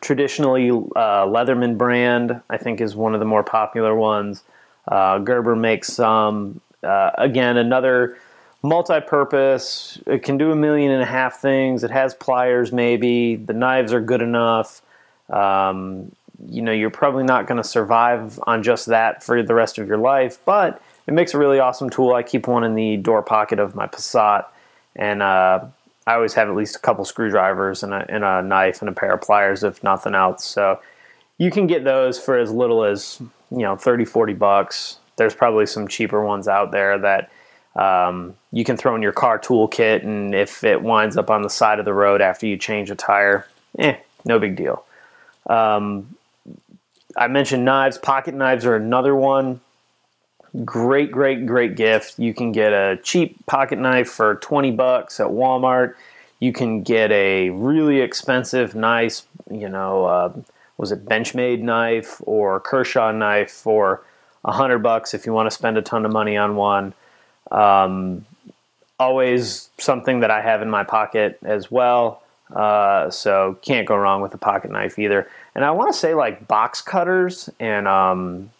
traditionally 0.00 0.70
uh, 0.70 1.26
Leatherman 1.26 1.76
brand, 1.76 2.40
I 2.50 2.56
think 2.56 2.80
is 2.80 2.96
one 2.96 3.14
of 3.14 3.20
the 3.20 3.26
more 3.26 3.42
popular 3.42 3.94
ones. 3.94 4.42
Uh, 4.86 5.18
Gerber 5.18 5.56
makes 5.56 5.92
some. 5.92 6.60
Uh, 6.82 7.10
again, 7.18 7.56
another 7.56 8.16
multi-purpose. 8.62 9.98
It 10.06 10.22
can 10.22 10.38
do 10.38 10.50
a 10.52 10.56
million 10.56 10.90
and 10.90 11.02
a 11.02 11.06
half 11.06 11.40
things. 11.40 11.84
It 11.84 11.90
has 11.90 12.14
pliers, 12.14 12.72
maybe. 12.72 13.36
The 13.36 13.52
knives 13.52 13.92
are 13.92 14.00
good 14.00 14.22
enough. 14.22 14.82
Um, 15.30 16.12
you 16.48 16.62
know, 16.62 16.72
you're 16.72 16.90
probably 16.90 17.24
not 17.24 17.46
going 17.46 17.60
to 17.60 17.68
survive 17.68 18.38
on 18.44 18.62
just 18.62 18.86
that 18.86 19.22
for 19.22 19.42
the 19.42 19.54
rest 19.54 19.78
of 19.78 19.88
your 19.88 19.98
life, 19.98 20.38
but 20.44 20.80
it 21.06 21.14
makes 21.14 21.34
a 21.34 21.38
really 21.38 21.58
awesome 21.58 21.90
tool. 21.90 22.14
I 22.14 22.22
keep 22.22 22.46
one 22.46 22.64
in 22.64 22.74
the 22.74 22.96
door 22.96 23.22
pocket 23.22 23.58
of 23.58 23.74
my 23.74 23.86
Passat, 23.86 24.46
and 24.94 25.22
uh, 25.22 25.64
I 26.08 26.14
always 26.14 26.34
have 26.34 26.48
at 26.48 26.54
least 26.54 26.76
a 26.76 26.78
couple 26.78 27.04
screwdrivers 27.04 27.82
and 27.82 27.92
a, 27.92 28.04
and 28.08 28.24
a 28.24 28.42
knife 28.42 28.80
and 28.80 28.88
a 28.88 28.92
pair 28.92 29.12
of 29.12 29.20
pliers, 29.20 29.62
if 29.62 29.82
nothing 29.82 30.14
else. 30.14 30.44
So 30.44 30.80
you 31.36 31.50
can 31.50 31.66
get 31.66 31.84
those 31.84 32.18
for 32.18 32.38
as 32.38 32.50
little 32.50 32.84
as 32.84 33.20
you 33.50 33.58
know 33.58 33.76
30 33.76 34.04
40 34.04 34.34
bucks 34.34 34.98
there's 35.18 35.34
probably 35.34 35.66
some 35.66 35.86
cheaper 35.86 36.24
ones 36.24 36.48
out 36.48 36.70
there 36.70 36.98
that 36.98 37.30
um, 37.76 38.34
you 38.50 38.64
can 38.64 38.76
throw 38.76 38.96
in 38.96 39.02
your 39.02 39.12
car 39.12 39.38
toolkit, 39.38 40.02
and 40.02 40.34
if 40.34 40.64
it 40.64 40.82
winds 40.82 41.16
up 41.16 41.28
on 41.28 41.42
the 41.42 41.50
side 41.50 41.78
of 41.78 41.84
the 41.84 41.92
road 41.92 42.22
after 42.22 42.46
you 42.46 42.56
change 42.56 42.90
a 42.90 42.94
tire, 42.94 43.46
eh, 43.78 43.96
no 44.24 44.38
big 44.38 44.56
deal. 44.56 44.84
Um, 45.50 46.16
I 47.16 47.28
mentioned 47.28 47.64
knives. 47.64 47.98
Pocket 47.98 48.34
knives 48.34 48.64
are 48.64 48.74
another 48.74 49.14
one. 49.14 49.60
Great, 50.64 51.10
great, 51.10 51.46
great 51.46 51.76
gift. 51.76 52.18
You 52.18 52.32
can 52.32 52.52
get 52.52 52.72
a 52.72 52.98
cheap 53.02 53.44
pocket 53.46 53.78
knife 53.78 54.08
for 54.08 54.36
20 54.36 54.70
bucks 54.72 55.20
at 55.20 55.26
Walmart. 55.28 55.94
You 56.40 56.52
can 56.52 56.82
get 56.82 57.10
a 57.10 57.50
really 57.50 58.00
expensive, 58.00 58.74
nice, 58.74 59.26
you 59.50 59.68
know, 59.68 60.06
uh, 60.06 60.32
was 60.78 60.92
it 60.92 61.04
Benchmade 61.04 61.60
knife 61.60 62.22
or 62.24 62.60
Kershaw 62.60 63.10
knife 63.12 63.50
for 63.50 64.02
100 64.42 64.78
bucks 64.78 65.14
if 65.14 65.26
you 65.26 65.32
want 65.32 65.46
to 65.46 65.50
spend 65.50 65.76
a 65.76 65.82
ton 65.82 66.06
of 66.06 66.12
money 66.12 66.36
on 66.36 66.56
one. 66.56 66.94
Um, 67.50 68.24
always 68.98 69.70
something 69.78 70.20
that 70.20 70.30
I 70.30 70.40
have 70.40 70.62
in 70.62 70.70
my 70.70 70.84
pocket 70.84 71.38
as 71.42 71.70
well. 71.70 72.22
Uh, 72.54 73.10
so 73.10 73.58
can't 73.62 73.86
go 73.86 73.96
wrong 73.96 74.22
with 74.22 74.32
a 74.34 74.38
pocket 74.38 74.70
knife 74.70 74.98
either. 74.98 75.28
And 75.54 75.64
I 75.64 75.70
want 75.72 75.92
to 75.92 75.98
say 75.98 76.14
like 76.14 76.48
box 76.48 76.80
cutters 76.80 77.50
and 77.60 77.86
um, 77.86 78.50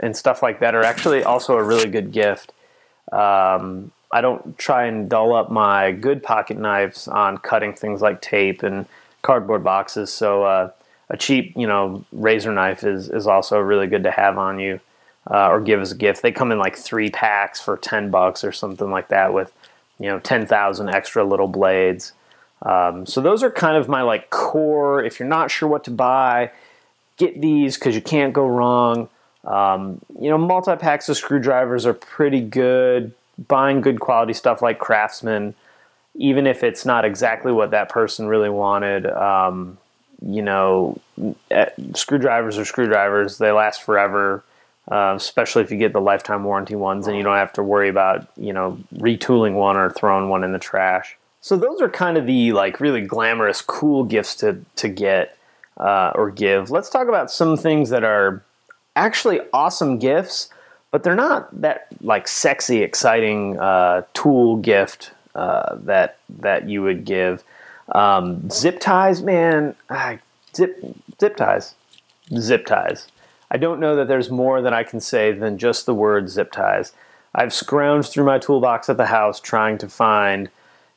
and 0.00 0.16
stuff 0.16 0.42
like 0.42 0.60
that 0.60 0.74
are 0.74 0.82
actually 0.82 1.22
also 1.22 1.56
a 1.56 1.62
really 1.62 1.88
good 1.88 2.12
gift. 2.12 2.52
Um, 3.10 3.92
I 4.10 4.20
don't 4.20 4.56
try 4.58 4.84
and 4.86 5.08
dull 5.08 5.34
up 5.34 5.50
my 5.50 5.92
good 5.92 6.22
pocket 6.22 6.58
knives 6.58 7.08
on 7.08 7.38
cutting 7.38 7.72
things 7.72 8.02
like 8.02 8.20
tape 8.20 8.62
and 8.62 8.86
cardboard 9.22 9.64
boxes. 9.64 10.12
So 10.12 10.44
uh, 10.44 10.70
a 11.08 11.16
cheap, 11.16 11.54
you 11.56 11.66
know, 11.66 12.04
razor 12.12 12.52
knife 12.52 12.84
is 12.84 13.08
is 13.08 13.26
also 13.26 13.58
really 13.58 13.86
good 13.86 14.02
to 14.04 14.10
have 14.10 14.38
on 14.38 14.58
you 14.58 14.80
uh, 15.30 15.48
or 15.48 15.60
give 15.60 15.80
as 15.80 15.92
a 15.92 15.96
gift. 15.96 16.22
They 16.22 16.32
come 16.32 16.52
in 16.52 16.58
like 16.58 16.76
three 16.76 17.10
packs 17.10 17.60
for 17.60 17.76
ten 17.76 18.10
bucks 18.10 18.44
or 18.44 18.52
something 18.52 18.90
like 18.90 19.08
that, 19.08 19.32
with 19.32 19.52
you 19.98 20.06
know 20.06 20.18
ten 20.18 20.46
thousand 20.46 20.88
extra 20.90 21.24
little 21.24 21.48
blades. 21.48 22.12
Um, 22.62 23.06
so 23.06 23.20
those 23.20 23.42
are 23.42 23.50
kind 23.50 23.76
of 23.76 23.88
my 23.88 24.02
like 24.02 24.30
core. 24.30 25.02
If 25.02 25.18
you're 25.18 25.28
not 25.28 25.50
sure 25.50 25.68
what 25.68 25.84
to 25.84 25.90
buy, 25.90 26.50
get 27.16 27.40
these 27.40 27.76
because 27.76 27.94
you 27.94 28.02
can't 28.02 28.32
go 28.32 28.46
wrong. 28.46 29.08
Um, 29.44 30.00
you 30.20 30.30
know, 30.30 30.38
multi 30.38 30.76
packs 30.76 31.08
of 31.08 31.16
screwdrivers 31.16 31.86
are 31.86 31.94
pretty 31.94 32.40
good. 32.40 33.12
Buying 33.48 33.80
good 33.80 34.00
quality 34.00 34.34
stuff 34.34 34.62
like 34.62 34.78
Craftsman, 34.78 35.54
even 36.14 36.46
if 36.46 36.62
it's 36.62 36.84
not 36.84 37.04
exactly 37.04 37.50
what 37.50 37.70
that 37.70 37.88
person 37.88 38.28
really 38.28 38.50
wanted, 38.50 39.06
um, 39.06 39.78
you 40.24 40.42
know, 40.42 41.00
eh, 41.50 41.70
screwdrivers 41.94 42.58
are 42.58 42.64
screwdrivers. 42.64 43.38
They 43.38 43.50
last 43.50 43.82
forever, 43.82 44.44
uh, 44.90 45.14
especially 45.16 45.62
if 45.62 45.70
you 45.70 45.78
get 45.78 45.92
the 45.92 46.00
lifetime 46.00 46.44
warranty 46.44 46.76
ones, 46.76 47.06
and 47.06 47.16
you 47.16 47.22
don't 47.22 47.36
have 47.36 47.52
to 47.54 47.62
worry 47.62 47.88
about 47.88 48.28
you 48.36 48.52
know 48.52 48.78
retooling 48.94 49.54
one 49.54 49.76
or 49.76 49.90
throwing 49.90 50.28
one 50.28 50.44
in 50.44 50.52
the 50.52 50.58
trash. 50.58 51.16
So 51.40 51.56
those 51.56 51.80
are 51.80 51.88
kind 51.88 52.16
of 52.16 52.26
the 52.26 52.52
like 52.52 52.80
really 52.80 53.00
glamorous, 53.00 53.60
cool 53.62 54.04
gifts 54.04 54.36
to 54.36 54.64
to 54.76 54.88
get 54.88 55.36
uh, 55.78 56.12
or 56.14 56.30
give. 56.30 56.70
Let's 56.70 56.90
talk 56.90 57.08
about 57.08 57.30
some 57.30 57.56
things 57.56 57.90
that 57.90 58.04
are 58.04 58.44
actually 58.96 59.40
awesome 59.52 59.98
gifts, 59.98 60.50
but 60.90 61.02
they're 61.02 61.14
not 61.14 61.60
that 61.60 61.88
like 62.00 62.28
sexy, 62.28 62.82
exciting 62.82 63.58
uh, 63.58 64.02
tool 64.14 64.56
gift 64.56 65.12
uh, 65.34 65.76
that 65.84 66.18
that 66.28 66.68
you 66.68 66.82
would 66.82 67.04
give. 67.04 67.42
Um, 67.90 68.48
zip 68.50 68.80
ties, 68.80 69.22
man, 69.22 69.74
zip 70.54 70.82
zip 71.20 71.36
ties, 71.36 71.74
zip 72.38 72.66
ties. 72.66 73.08
I 73.50 73.58
don't 73.58 73.80
know 73.80 73.96
that 73.96 74.08
there's 74.08 74.30
more 74.30 74.62
that 74.62 74.72
I 74.72 74.82
can 74.82 75.00
say 75.00 75.32
than 75.32 75.58
just 75.58 75.84
the 75.84 75.94
word 75.94 76.30
zip 76.30 76.52
ties. 76.52 76.92
I've 77.34 77.50
scrounged 77.50 78.10
through 78.10 78.24
my 78.24 78.38
toolbox 78.38 78.88
at 78.88 78.96
the 78.96 79.06
house 79.06 79.40
trying 79.40 79.78
to 79.78 79.88
find, 79.88 80.50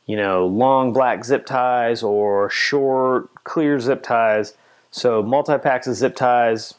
you 0.05 0.17
know, 0.17 0.45
long 0.45 0.93
black 0.93 1.23
zip 1.25 1.45
ties 1.45 2.03
or 2.03 2.49
short 2.49 3.43
clear 3.43 3.79
zip 3.79 4.03
ties. 4.03 4.53
So 4.91 5.21
multi 5.21 5.57
packs 5.57 5.87
of 5.87 5.95
zip 5.95 6.15
ties, 6.15 6.75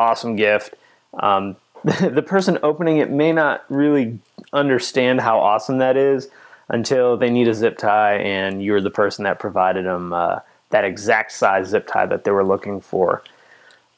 awesome 0.00 0.34
gift. 0.34 0.74
Um, 1.14 1.56
the 1.84 2.24
person 2.26 2.58
opening 2.62 2.98
it 2.98 3.10
may 3.10 3.32
not 3.32 3.64
really 3.68 4.18
understand 4.52 5.20
how 5.20 5.38
awesome 5.38 5.78
that 5.78 5.96
is 5.96 6.28
until 6.68 7.16
they 7.16 7.30
need 7.30 7.48
a 7.48 7.54
zip 7.54 7.78
tie 7.78 8.16
and 8.16 8.62
you're 8.62 8.80
the 8.80 8.90
person 8.90 9.24
that 9.24 9.38
provided 9.38 9.84
them 9.84 10.12
uh, 10.12 10.40
that 10.70 10.84
exact 10.84 11.32
size 11.32 11.68
zip 11.68 11.86
tie 11.86 12.06
that 12.06 12.24
they 12.24 12.30
were 12.30 12.44
looking 12.44 12.80
for. 12.80 13.22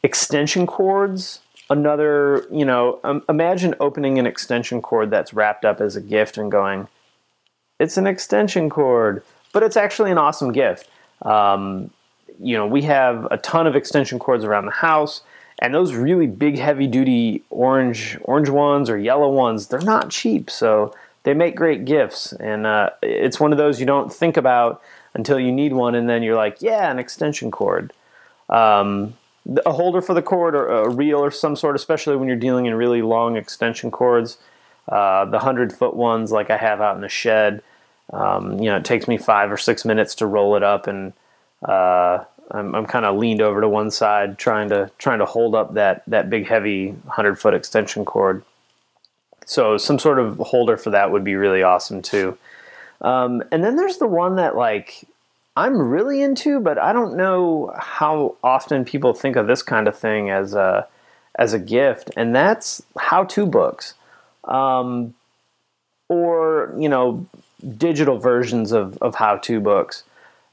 Extension 0.02 0.66
cords, 0.66 1.40
another, 1.70 2.46
you 2.50 2.64
know, 2.64 2.98
um, 3.04 3.22
imagine 3.28 3.74
opening 3.78 4.18
an 4.18 4.26
extension 4.26 4.80
cord 4.80 5.10
that's 5.10 5.34
wrapped 5.34 5.64
up 5.64 5.80
as 5.80 5.96
a 5.96 6.00
gift 6.00 6.38
and 6.38 6.50
going, 6.50 6.88
it's 7.78 7.96
an 7.96 8.06
extension 8.06 8.70
cord, 8.70 9.22
but 9.52 9.62
it's 9.62 9.76
actually 9.76 10.10
an 10.10 10.18
awesome 10.18 10.52
gift. 10.52 10.88
Um, 11.22 11.90
you 12.40 12.56
know, 12.56 12.66
we 12.66 12.82
have 12.82 13.26
a 13.30 13.38
ton 13.38 13.66
of 13.66 13.76
extension 13.76 14.18
cords 14.18 14.44
around 14.44 14.66
the 14.66 14.72
house 14.72 15.22
and 15.62 15.72
those 15.72 15.94
really 15.94 16.26
big 16.26 16.58
heavy 16.58 16.86
duty 16.86 17.42
orange 17.48 18.18
orange 18.24 18.50
ones 18.50 18.90
or 18.90 18.98
yellow 18.98 19.30
ones 19.30 19.68
they're 19.68 19.80
not 19.80 20.10
cheap 20.10 20.50
so 20.50 20.92
they 21.24 21.34
make 21.34 21.54
great 21.54 21.84
gifts, 21.84 22.32
and 22.32 22.66
uh, 22.66 22.90
it's 23.00 23.38
one 23.38 23.52
of 23.52 23.58
those 23.58 23.78
you 23.78 23.86
don't 23.86 24.12
think 24.12 24.36
about 24.36 24.82
until 25.14 25.38
you 25.38 25.52
need 25.52 25.72
one, 25.72 25.94
and 25.94 26.08
then 26.08 26.22
you're 26.22 26.36
like, 26.36 26.60
yeah, 26.60 26.90
an 26.90 26.98
extension 26.98 27.50
cord. 27.50 27.92
Um, 28.48 29.14
a 29.64 29.72
holder 29.72 30.00
for 30.00 30.14
the 30.14 30.22
cord 30.22 30.54
or 30.54 30.68
a 30.68 30.88
reel 30.88 31.18
or 31.18 31.30
some 31.30 31.56
sort, 31.56 31.76
especially 31.76 32.16
when 32.16 32.28
you're 32.28 32.36
dealing 32.36 32.66
in 32.66 32.74
really 32.74 33.02
long 33.02 33.36
extension 33.36 33.90
cords. 33.90 34.38
Uh, 34.88 35.24
the 35.26 35.38
hundred 35.38 35.72
foot 35.72 35.94
ones, 35.94 36.32
like 36.32 36.50
I 36.50 36.56
have 36.56 36.80
out 36.80 36.96
in 36.96 37.02
the 37.02 37.08
shed, 37.08 37.62
um, 38.12 38.58
you 38.58 38.64
know, 38.64 38.76
it 38.76 38.84
takes 38.84 39.06
me 39.06 39.16
five 39.16 39.52
or 39.52 39.56
six 39.56 39.84
minutes 39.84 40.16
to 40.16 40.26
roll 40.26 40.56
it 40.56 40.64
up, 40.64 40.88
and 40.88 41.12
uh, 41.62 42.24
I'm, 42.50 42.74
I'm 42.74 42.86
kind 42.86 43.04
of 43.04 43.16
leaned 43.16 43.40
over 43.40 43.60
to 43.60 43.68
one 43.68 43.90
side, 43.90 44.38
trying 44.38 44.68
to 44.70 44.90
trying 44.98 45.20
to 45.20 45.26
hold 45.26 45.54
up 45.54 45.74
that 45.74 46.02
that 46.06 46.28
big 46.28 46.46
heavy 46.46 46.94
hundred 47.08 47.38
foot 47.38 47.54
extension 47.54 48.04
cord. 48.04 48.44
So 49.46 49.76
some 49.76 49.98
sort 49.98 50.18
of 50.18 50.38
holder 50.38 50.76
for 50.76 50.90
that 50.90 51.10
would 51.10 51.24
be 51.24 51.34
really 51.34 51.62
awesome 51.62 52.02
too. 52.02 52.36
Um, 53.00 53.42
and 53.50 53.64
then 53.64 53.76
there's 53.76 53.98
the 53.98 54.06
one 54.06 54.36
that 54.36 54.56
like 54.56 55.04
I'm 55.56 55.78
really 55.78 56.22
into, 56.22 56.60
but 56.60 56.78
I 56.78 56.92
don't 56.92 57.16
know 57.16 57.74
how 57.78 58.36
often 58.42 58.84
people 58.84 59.12
think 59.12 59.36
of 59.36 59.46
this 59.46 59.62
kind 59.62 59.86
of 59.86 59.98
thing 59.98 60.30
as 60.30 60.54
a 60.54 60.86
as 61.36 61.52
a 61.52 61.58
gift, 61.58 62.10
and 62.16 62.34
that's 62.34 62.82
how-to 62.98 63.46
books, 63.46 63.94
um, 64.44 65.14
or 66.08 66.74
you 66.78 66.88
know, 66.88 67.26
digital 67.76 68.18
versions 68.18 68.72
of 68.72 68.96
of 68.98 69.14
how-to 69.14 69.60
books. 69.60 70.04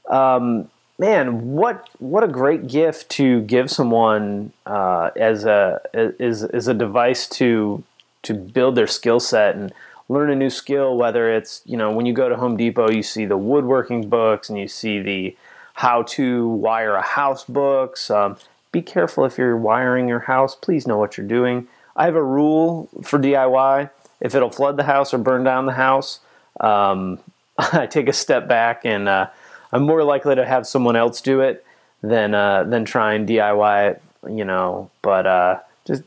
Um, 0.08 0.70
man, 1.00 1.52
what 1.52 1.88
what 1.98 2.22
a 2.22 2.28
great 2.28 2.68
gift 2.68 3.08
to 3.12 3.40
give 3.42 3.70
someone 3.70 4.52
uh, 4.66 5.10
as 5.16 5.46
a 5.46 5.80
is 5.94 6.42
is 6.44 6.68
a 6.68 6.74
device 6.74 7.26
to 7.26 7.82
to 8.22 8.34
build 8.34 8.74
their 8.74 8.86
skill 8.86 9.18
set 9.18 9.56
and 9.56 9.72
learn 10.10 10.28
a 10.28 10.36
new 10.36 10.50
skill 10.50 10.96
whether 10.96 11.34
it's 11.34 11.62
you 11.64 11.76
know 11.76 11.90
when 11.90 12.04
you 12.04 12.12
go 12.12 12.28
to 12.28 12.36
home 12.36 12.56
depot 12.56 12.90
you 12.90 13.02
see 13.02 13.24
the 13.24 13.36
woodworking 13.36 14.10
books 14.10 14.50
and 14.50 14.58
you 14.58 14.68
see 14.68 15.00
the 15.00 15.34
how 15.74 16.02
to 16.02 16.46
wire 16.48 16.94
a 16.94 17.02
house 17.02 17.44
books. 17.44 18.10
Um, 18.10 18.36
be 18.70 18.82
careful 18.82 19.24
if 19.24 19.38
you're 19.38 19.56
wiring 19.56 20.06
your 20.06 20.20
house. 20.20 20.54
Please 20.54 20.86
know 20.86 20.98
what 20.98 21.16
you're 21.16 21.26
doing. 21.26 21.66
I 21.96 22.04
have 22.04 22.14
a 22.14 22.22
rule 22.22 22.90
for 23.02 23.18
diy 23.18 23.88
if 24.20 24.34
it'll 24.34 24.50
flood 24.50 24.76
the 24.76 24.84
house 24.84 25.14
or 25.14 25.18
burn 25.18 25.44
down 25.44 25.64
the 25.64 25.72
house 25.72 26.20
um, 26.60 27.18
i 27.58 27.86
take 27.86 28.08
a 28.08 28.12
step 28.12 28.46
back 28.46 28.84
and 28.84 29.08
uh, 29.08 29.28
i'm 29.72 29.82
more 29.82 30.04
likely 30.04 30.34
to 30.34 30.44
have 30.44 30.66
someone 30.66 30.96
else 30.96 31.20
do 31.20 31.40
it 31.40 31.64
than 32.02 32.34
uh, 32.34 32.64
than 32.64 32.84
try 32.84 33.14
and 33.14 33.28
diy 33.28 33.90
it 33.90 34.02
you 34.28 34.44
know 34.44 34.90
but 35.02 35.26
uh, 35.26 35.58
just 35.86 36.02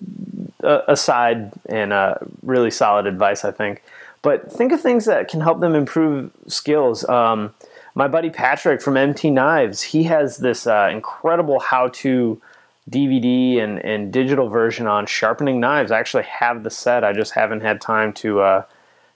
aside 0.63 1.51
and 1.67 1.93
uh, 1.93 2.15
really 2.41 2.71
solid 2.71 3.05
advice, 3.05 3.45
I 3.45 3.51
think. 3.51 3.83
But 4.21 4.51
think 4.51 4.71
of 4.71 4.81
things 4.81 5.05
that 5.05 5.27
can 5.27 5.41
help 5.41 5.59
them 5.59 5.75
improve 5.75 6.31
skills. 6.47 7.07
Um, 7.09 7.53
my 7.95 8.07
buddy 8.07 8.29
Patrick 8.29 8.81
from 8.81 8.97
MT 8.97 9.29
Knives, 9.29 9.81
he 9.81 10.03
has 10.03 10.37
this 10.37 10.65
uh, 10.65 10.89
incredible 10.91 11.59
how-to 11.59 12.41
DVD 12.89 13.59
and, 13.61 13.83
and 13.83 14.11
digital 14.11 14.49
version 14.49 14.87
on 14.87 15.05
sharpening 15.05 15.59
knives. 15.59 15.91
I 15.91 15.99
actually 15.99 16.23
have 16.23 16.63
the 16.63 16.69
set. 16.69 17.03
I 17.03 17.13
just 17.13 17.33
haven't 17.33 17.61
had 17.61 17.79
time 17.79 18.13
to 18.13 18.41
uh, 18.41 18.63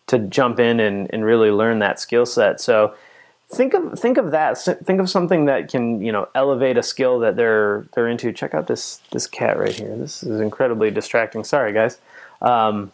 to 0.08 0.20
jump 0.20 0.60
in 0.60 0.80
and, 0.80 1.10
and 1.14 1.26
really 1.26 1.52
learn 1.52 1.80
that 1.80 2.00
skill 2.00 2.26
set. 2.26 2.62
So 2.62 2.96
think 3.50 3.74
of 3.74 3.98
think 3.98 4.18
of 4.18 4.32
that. 4.32 4.58
Think 4.58 5.00
of 5.00 5.10
something 5.10 5.46
that 5.46 5.70
can 5.70 6.02
you 6.02 6.12
know 6.12 6.28
elevate 6.36 6.78
a 6.78 6.84
skill 6.84 7.20
that 7.20 7.36
they're 7.36 7.86
they're 7.94 8.08
into. 8.08 8.32
Check 8.32 8.54
out 8.54 8.68
this 8.68 9.02
this 9.12 9.28
cat 9.28 9.58
right 9.58 9.74
here. 9.74 9.96
This 9.96 10.24
is 10.24 10.40
incredibly 10.40 10.92
distracting. 10.92 11.44
Sorry 11.44 11.74
guys. 11.74 11.98
Um, 12.42 12.92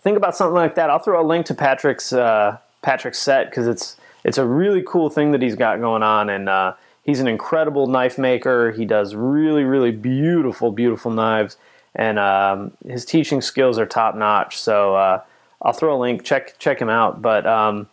think 0.00 0.16
about 0.16 0.36
something 0.36 0.54
like 0.54 0.74
that. 0.74 0.90
I'll 0.90 0.98
throw 0.98 1.20
a 1.20 1.26
link 1.26 1.46
to 1.46 1.54
Patrick's 1.54 2.12
uh, 2.12 2.58
Patrick's 2.82 3.18
set 3.18 3.50
because 3.50 3.66
it's 3.66 3.96
it's 4.24 4.38
a 4.38 4.44
really 4.44 4.82
cool 4.82 5.10
thing 5.10 5.32
that 5.32 5.42
he's 5.42 5.54
got 5.54 5.80
going 5.80 6.02
on, 6.02 6.28
and 6.28 6.48
uh, 6.48 6.74
he's 7.04 7.20
an 7.20 7.28
incredible 7.28 7.86
knife 7.86 8.18
maker. 8.18 8.72
He 8.72 8.84
does 8.84 9.14
really 9.14 9.64
really 9.64 9.92
beautiful 9.92 10.72
beautiful 10.72 11.10
knives, 11.10 11.56
and 11.94 12.18
um, 12.18 12.72
his 12.86 13.04
teaching 13.04 13.40
skills 13.40 13.78
are 13.78 13.86
top 13.86 14.16
notch. 14.16 14.58
So 14.58 14.96
uh, 14.96 15.22
I'll 15.62 15.72
throw 15.72 15.96
a 15.96 16.00
link. 16.00 16.24
Check 16.24 16.58
check 16.58 16.80
him 16.80 16.88
out. 16.88 17.22
But 17.22 17.46
um, 17.46 17.88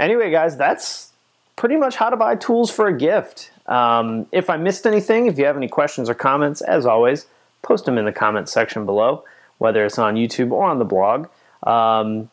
anyway, 0.00 0.30
guys, 0.30 0.56
that's 0.56 1.12
pretty 1.56 1.76
much 1.76 1.96
how 1.96 2.10
to 2.10 2.16
buy 2.16 2.34
tools 2.34 2.70
for 2.70 2.86
a 2.88 2.96
gift. 2.96 3.50
Um, 3.66 4.26
if 4.32 4.50
I 4.50 4.56
missed 4.56 4.86
anything, 4.86 5.26
if 5.26 5.38
you 5.38 5.44
have 5.44 5.56
any 5.56 5.68
questions 5.68 6.08
or 6.08 6.14
comments, 6.14 6.60
as 6.62 6.86
always, 6.86 7.26
post 7.62 7.84
them 7.84 7.98
in 7.98 8.04
the 8.04 8.12
comments 8.12 8.50
section 8.50 8.86
below, 8.86 9.24
whether 9.58 9.84
it's 9.84 9.98
on 9.98 10.14
YouTube 10.14 10.50
or 10.50 10.64
on 10.64 10.78
the 10.78 10.84
blog. 10.84 11.28
Um, 11.62 12.30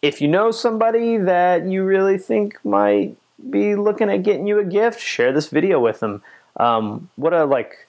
if 0.00 0.20
you 0.20 0.28
know 0.28 0.50
somebody 0.50 1.16
that 1.16 1.66
you 1.66 1.82
really 1.82 2.16
think 2.16 2.64
might 2.64 3.16
be 3.50 3.74
looking 3.74 4.08
at 4.08 4.22
getting 4.22 4.46
you 4.46 4.58
a 4.58 4.64
gift, 4.64 5.00
share 5.00 5.32
this 5.32 5.48
video 5.48 5.80
with 5.80 6.00
them. 6.00 6.22
Um, 6.56 7.10
what 7.16 7.32
a 7.32 7.44
like 7.44 7.86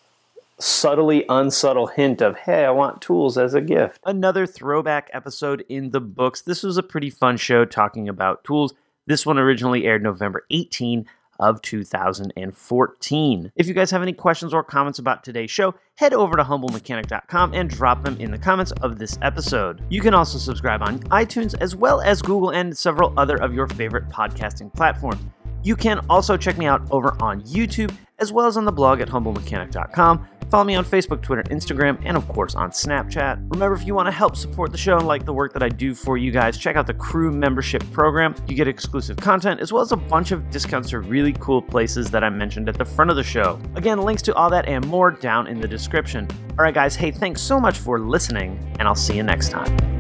subtly 0.60 1.26
unsubtle 1.30 1.88
hint 1.88 2.22
of, 2.22 2.36
hey, 2.36 2.66
I 2.66 2.72
want 2.72 3.02
tools 3.02 3.38
as 3.38 3.54
a 3.54 3.62
gift. 3.62 4.02
Another 4.06 4.46
throwback 4.46 5.10
episode 5.14 5.64
in 5.70 5.92
the 5.92 6.02
books. 6.02 6.42
This 6.42 6.64
was 6.64 6.78
a 6.78 6.84
pretty 6.84 7.10
fun 7.10 7.38
show 7.38 7.64
talking 7.66 8.10
about 8.10 8.44
tools. 8.44 8.74
This 9.10 9.26
one 9.26 9.40
originally 9.40 9.88
aired 9.88 10.04
November 10.04 10.46
18 10.52 11.08
of 11.40 11.64
2014. 11.64 13.52
If 13.56 13.68
you 13.68 13.74
guys 13.74 13.90
have 13.90 14.04
any 14.04 14.14
questions 14.14 14.54
or 14.54 14.64
comments 14.64 15.00
about 15.00 15.24
today's 15.24 15.50
show, 15.50 15.74
head 15.96 16.14
over 16.14 16.38
to 16.38 16.44
humblemechanic.com 16.44 17.56
and 17.56 17.72
drop 17.72 18.04
them 18.04 18.18
in 18.20 18.30
the 18.30 18.38
comments 18.38 18.72
of 18.84 19.00
this 19.00 19.18
episode. 19.24 19.82
You 19.90 20.02
can 20.02 20.14
also 20.14 20.38
subscribe 20.38 20.84
on 20.84 21.00
iTunes 21.06 21.56
as 21.60 21.76
well 21.76 22.02
as 22.02 22.22
Google 22.22 22.52
and 22.52 22.78
several 22.78 23.12
other 23.18 23.38
of 23.38 23.52
your 23.52 23.68
favorite 23.70 24.08
podcasting 24.10 24.72
platforms. 24.76 25.24
You 25.64 25.76
can 25.76 26.06
also 26.08 26.38
check 26.38 26.60
me 26.60 26.68
out 26.68 26.88
over 26.92 27.18
on 27.20 27.42
YouTube 27.42 27.92
as 28.20 28.32
well 28.32 28.46
as 28.46 28.58
on 28.58 28.66
the 28.66 28.72
blog 28.72 29.02
at 29.02 29.08
humblemechanic.com 29.08 30.28
Follow 30.50 30.64
me 30.64 30.76
on 30.76 30.84
Facebook, 30.84 31.22
Twitter, 31.22 31.44
Instagram, 31.44 32.02
and 32.06 32.18
of 32.18 32.28
course 32.28 32.56
on 32.56 32.72
Snapchat. 32.72 33.54
Remember, 33.54 33.76
if 33.76 33.86
you 33.86 33.94
want 33.94 34.08
to 34.08 34.12
help 34.12 34.36
support 34.36 34.72
the 34.72 34.78
show 34.78 34.98
and 34.98 35.08
like 35.08 35.26
the 35.26 35.34
work 35.34 35.54
that 35.54 35.62
I 35.62 35.70
do 35.70 35.94
for 35.94 36.18
you 36.18 36.32
guys, 36.32 36.58
check 36.58 36.76
out 36.76 36.88
the 36.88 36.94
crew 36.94 37.32
membership 37.32 37.84
program. 37.92 38.34
You 38.48 38.56
get 38.56 38.68
exclusive 38.68 39.18
content 39.18 39.60
as 39.60 39.72
well 39.72 39.82
as 39.82 39.92
a 39.92 39.98
bunch 39.98 40.32
of 40.32 40.50
discounts 40.50 40.90
to 40.90 41.00
really 41.00 41.34
cool 41.34 41.62
places 41.62 42.10
that 42.12 42.24
I 42.24 42.30
mentioned 42.30 42.68
at 42.68 42.78
the 42.78 42.86
front 42.86 43.12
of 43.12 43.18
the 43.18 43.24
show. 43.24 43.60
Again, 43.76 44.00
links 44.00 44.24
to 44.24 44.34
all 44.36 44.50
that 44.50 44.68
and 44.68 44.86
more 44.88 45.12
down 45.12 45.48
in 45.48 45.62
the 45.62 45.68
description. 45.68 46.28
All 46.52 46.64
right, 46.64 46.74
guys, 46.74 46.96
hey, 46.96 47.12
thanks 47.12 47.42
so 47.42 47.60
much 47.60 47.78
for 47.78 48.00
listening, 48.00 48.76
and 48.80 48.88
I'll 48.88 48.96
see 48.96 49.16
you 49.16 49.24
next 49.24 49.50
time. 49.50 49.99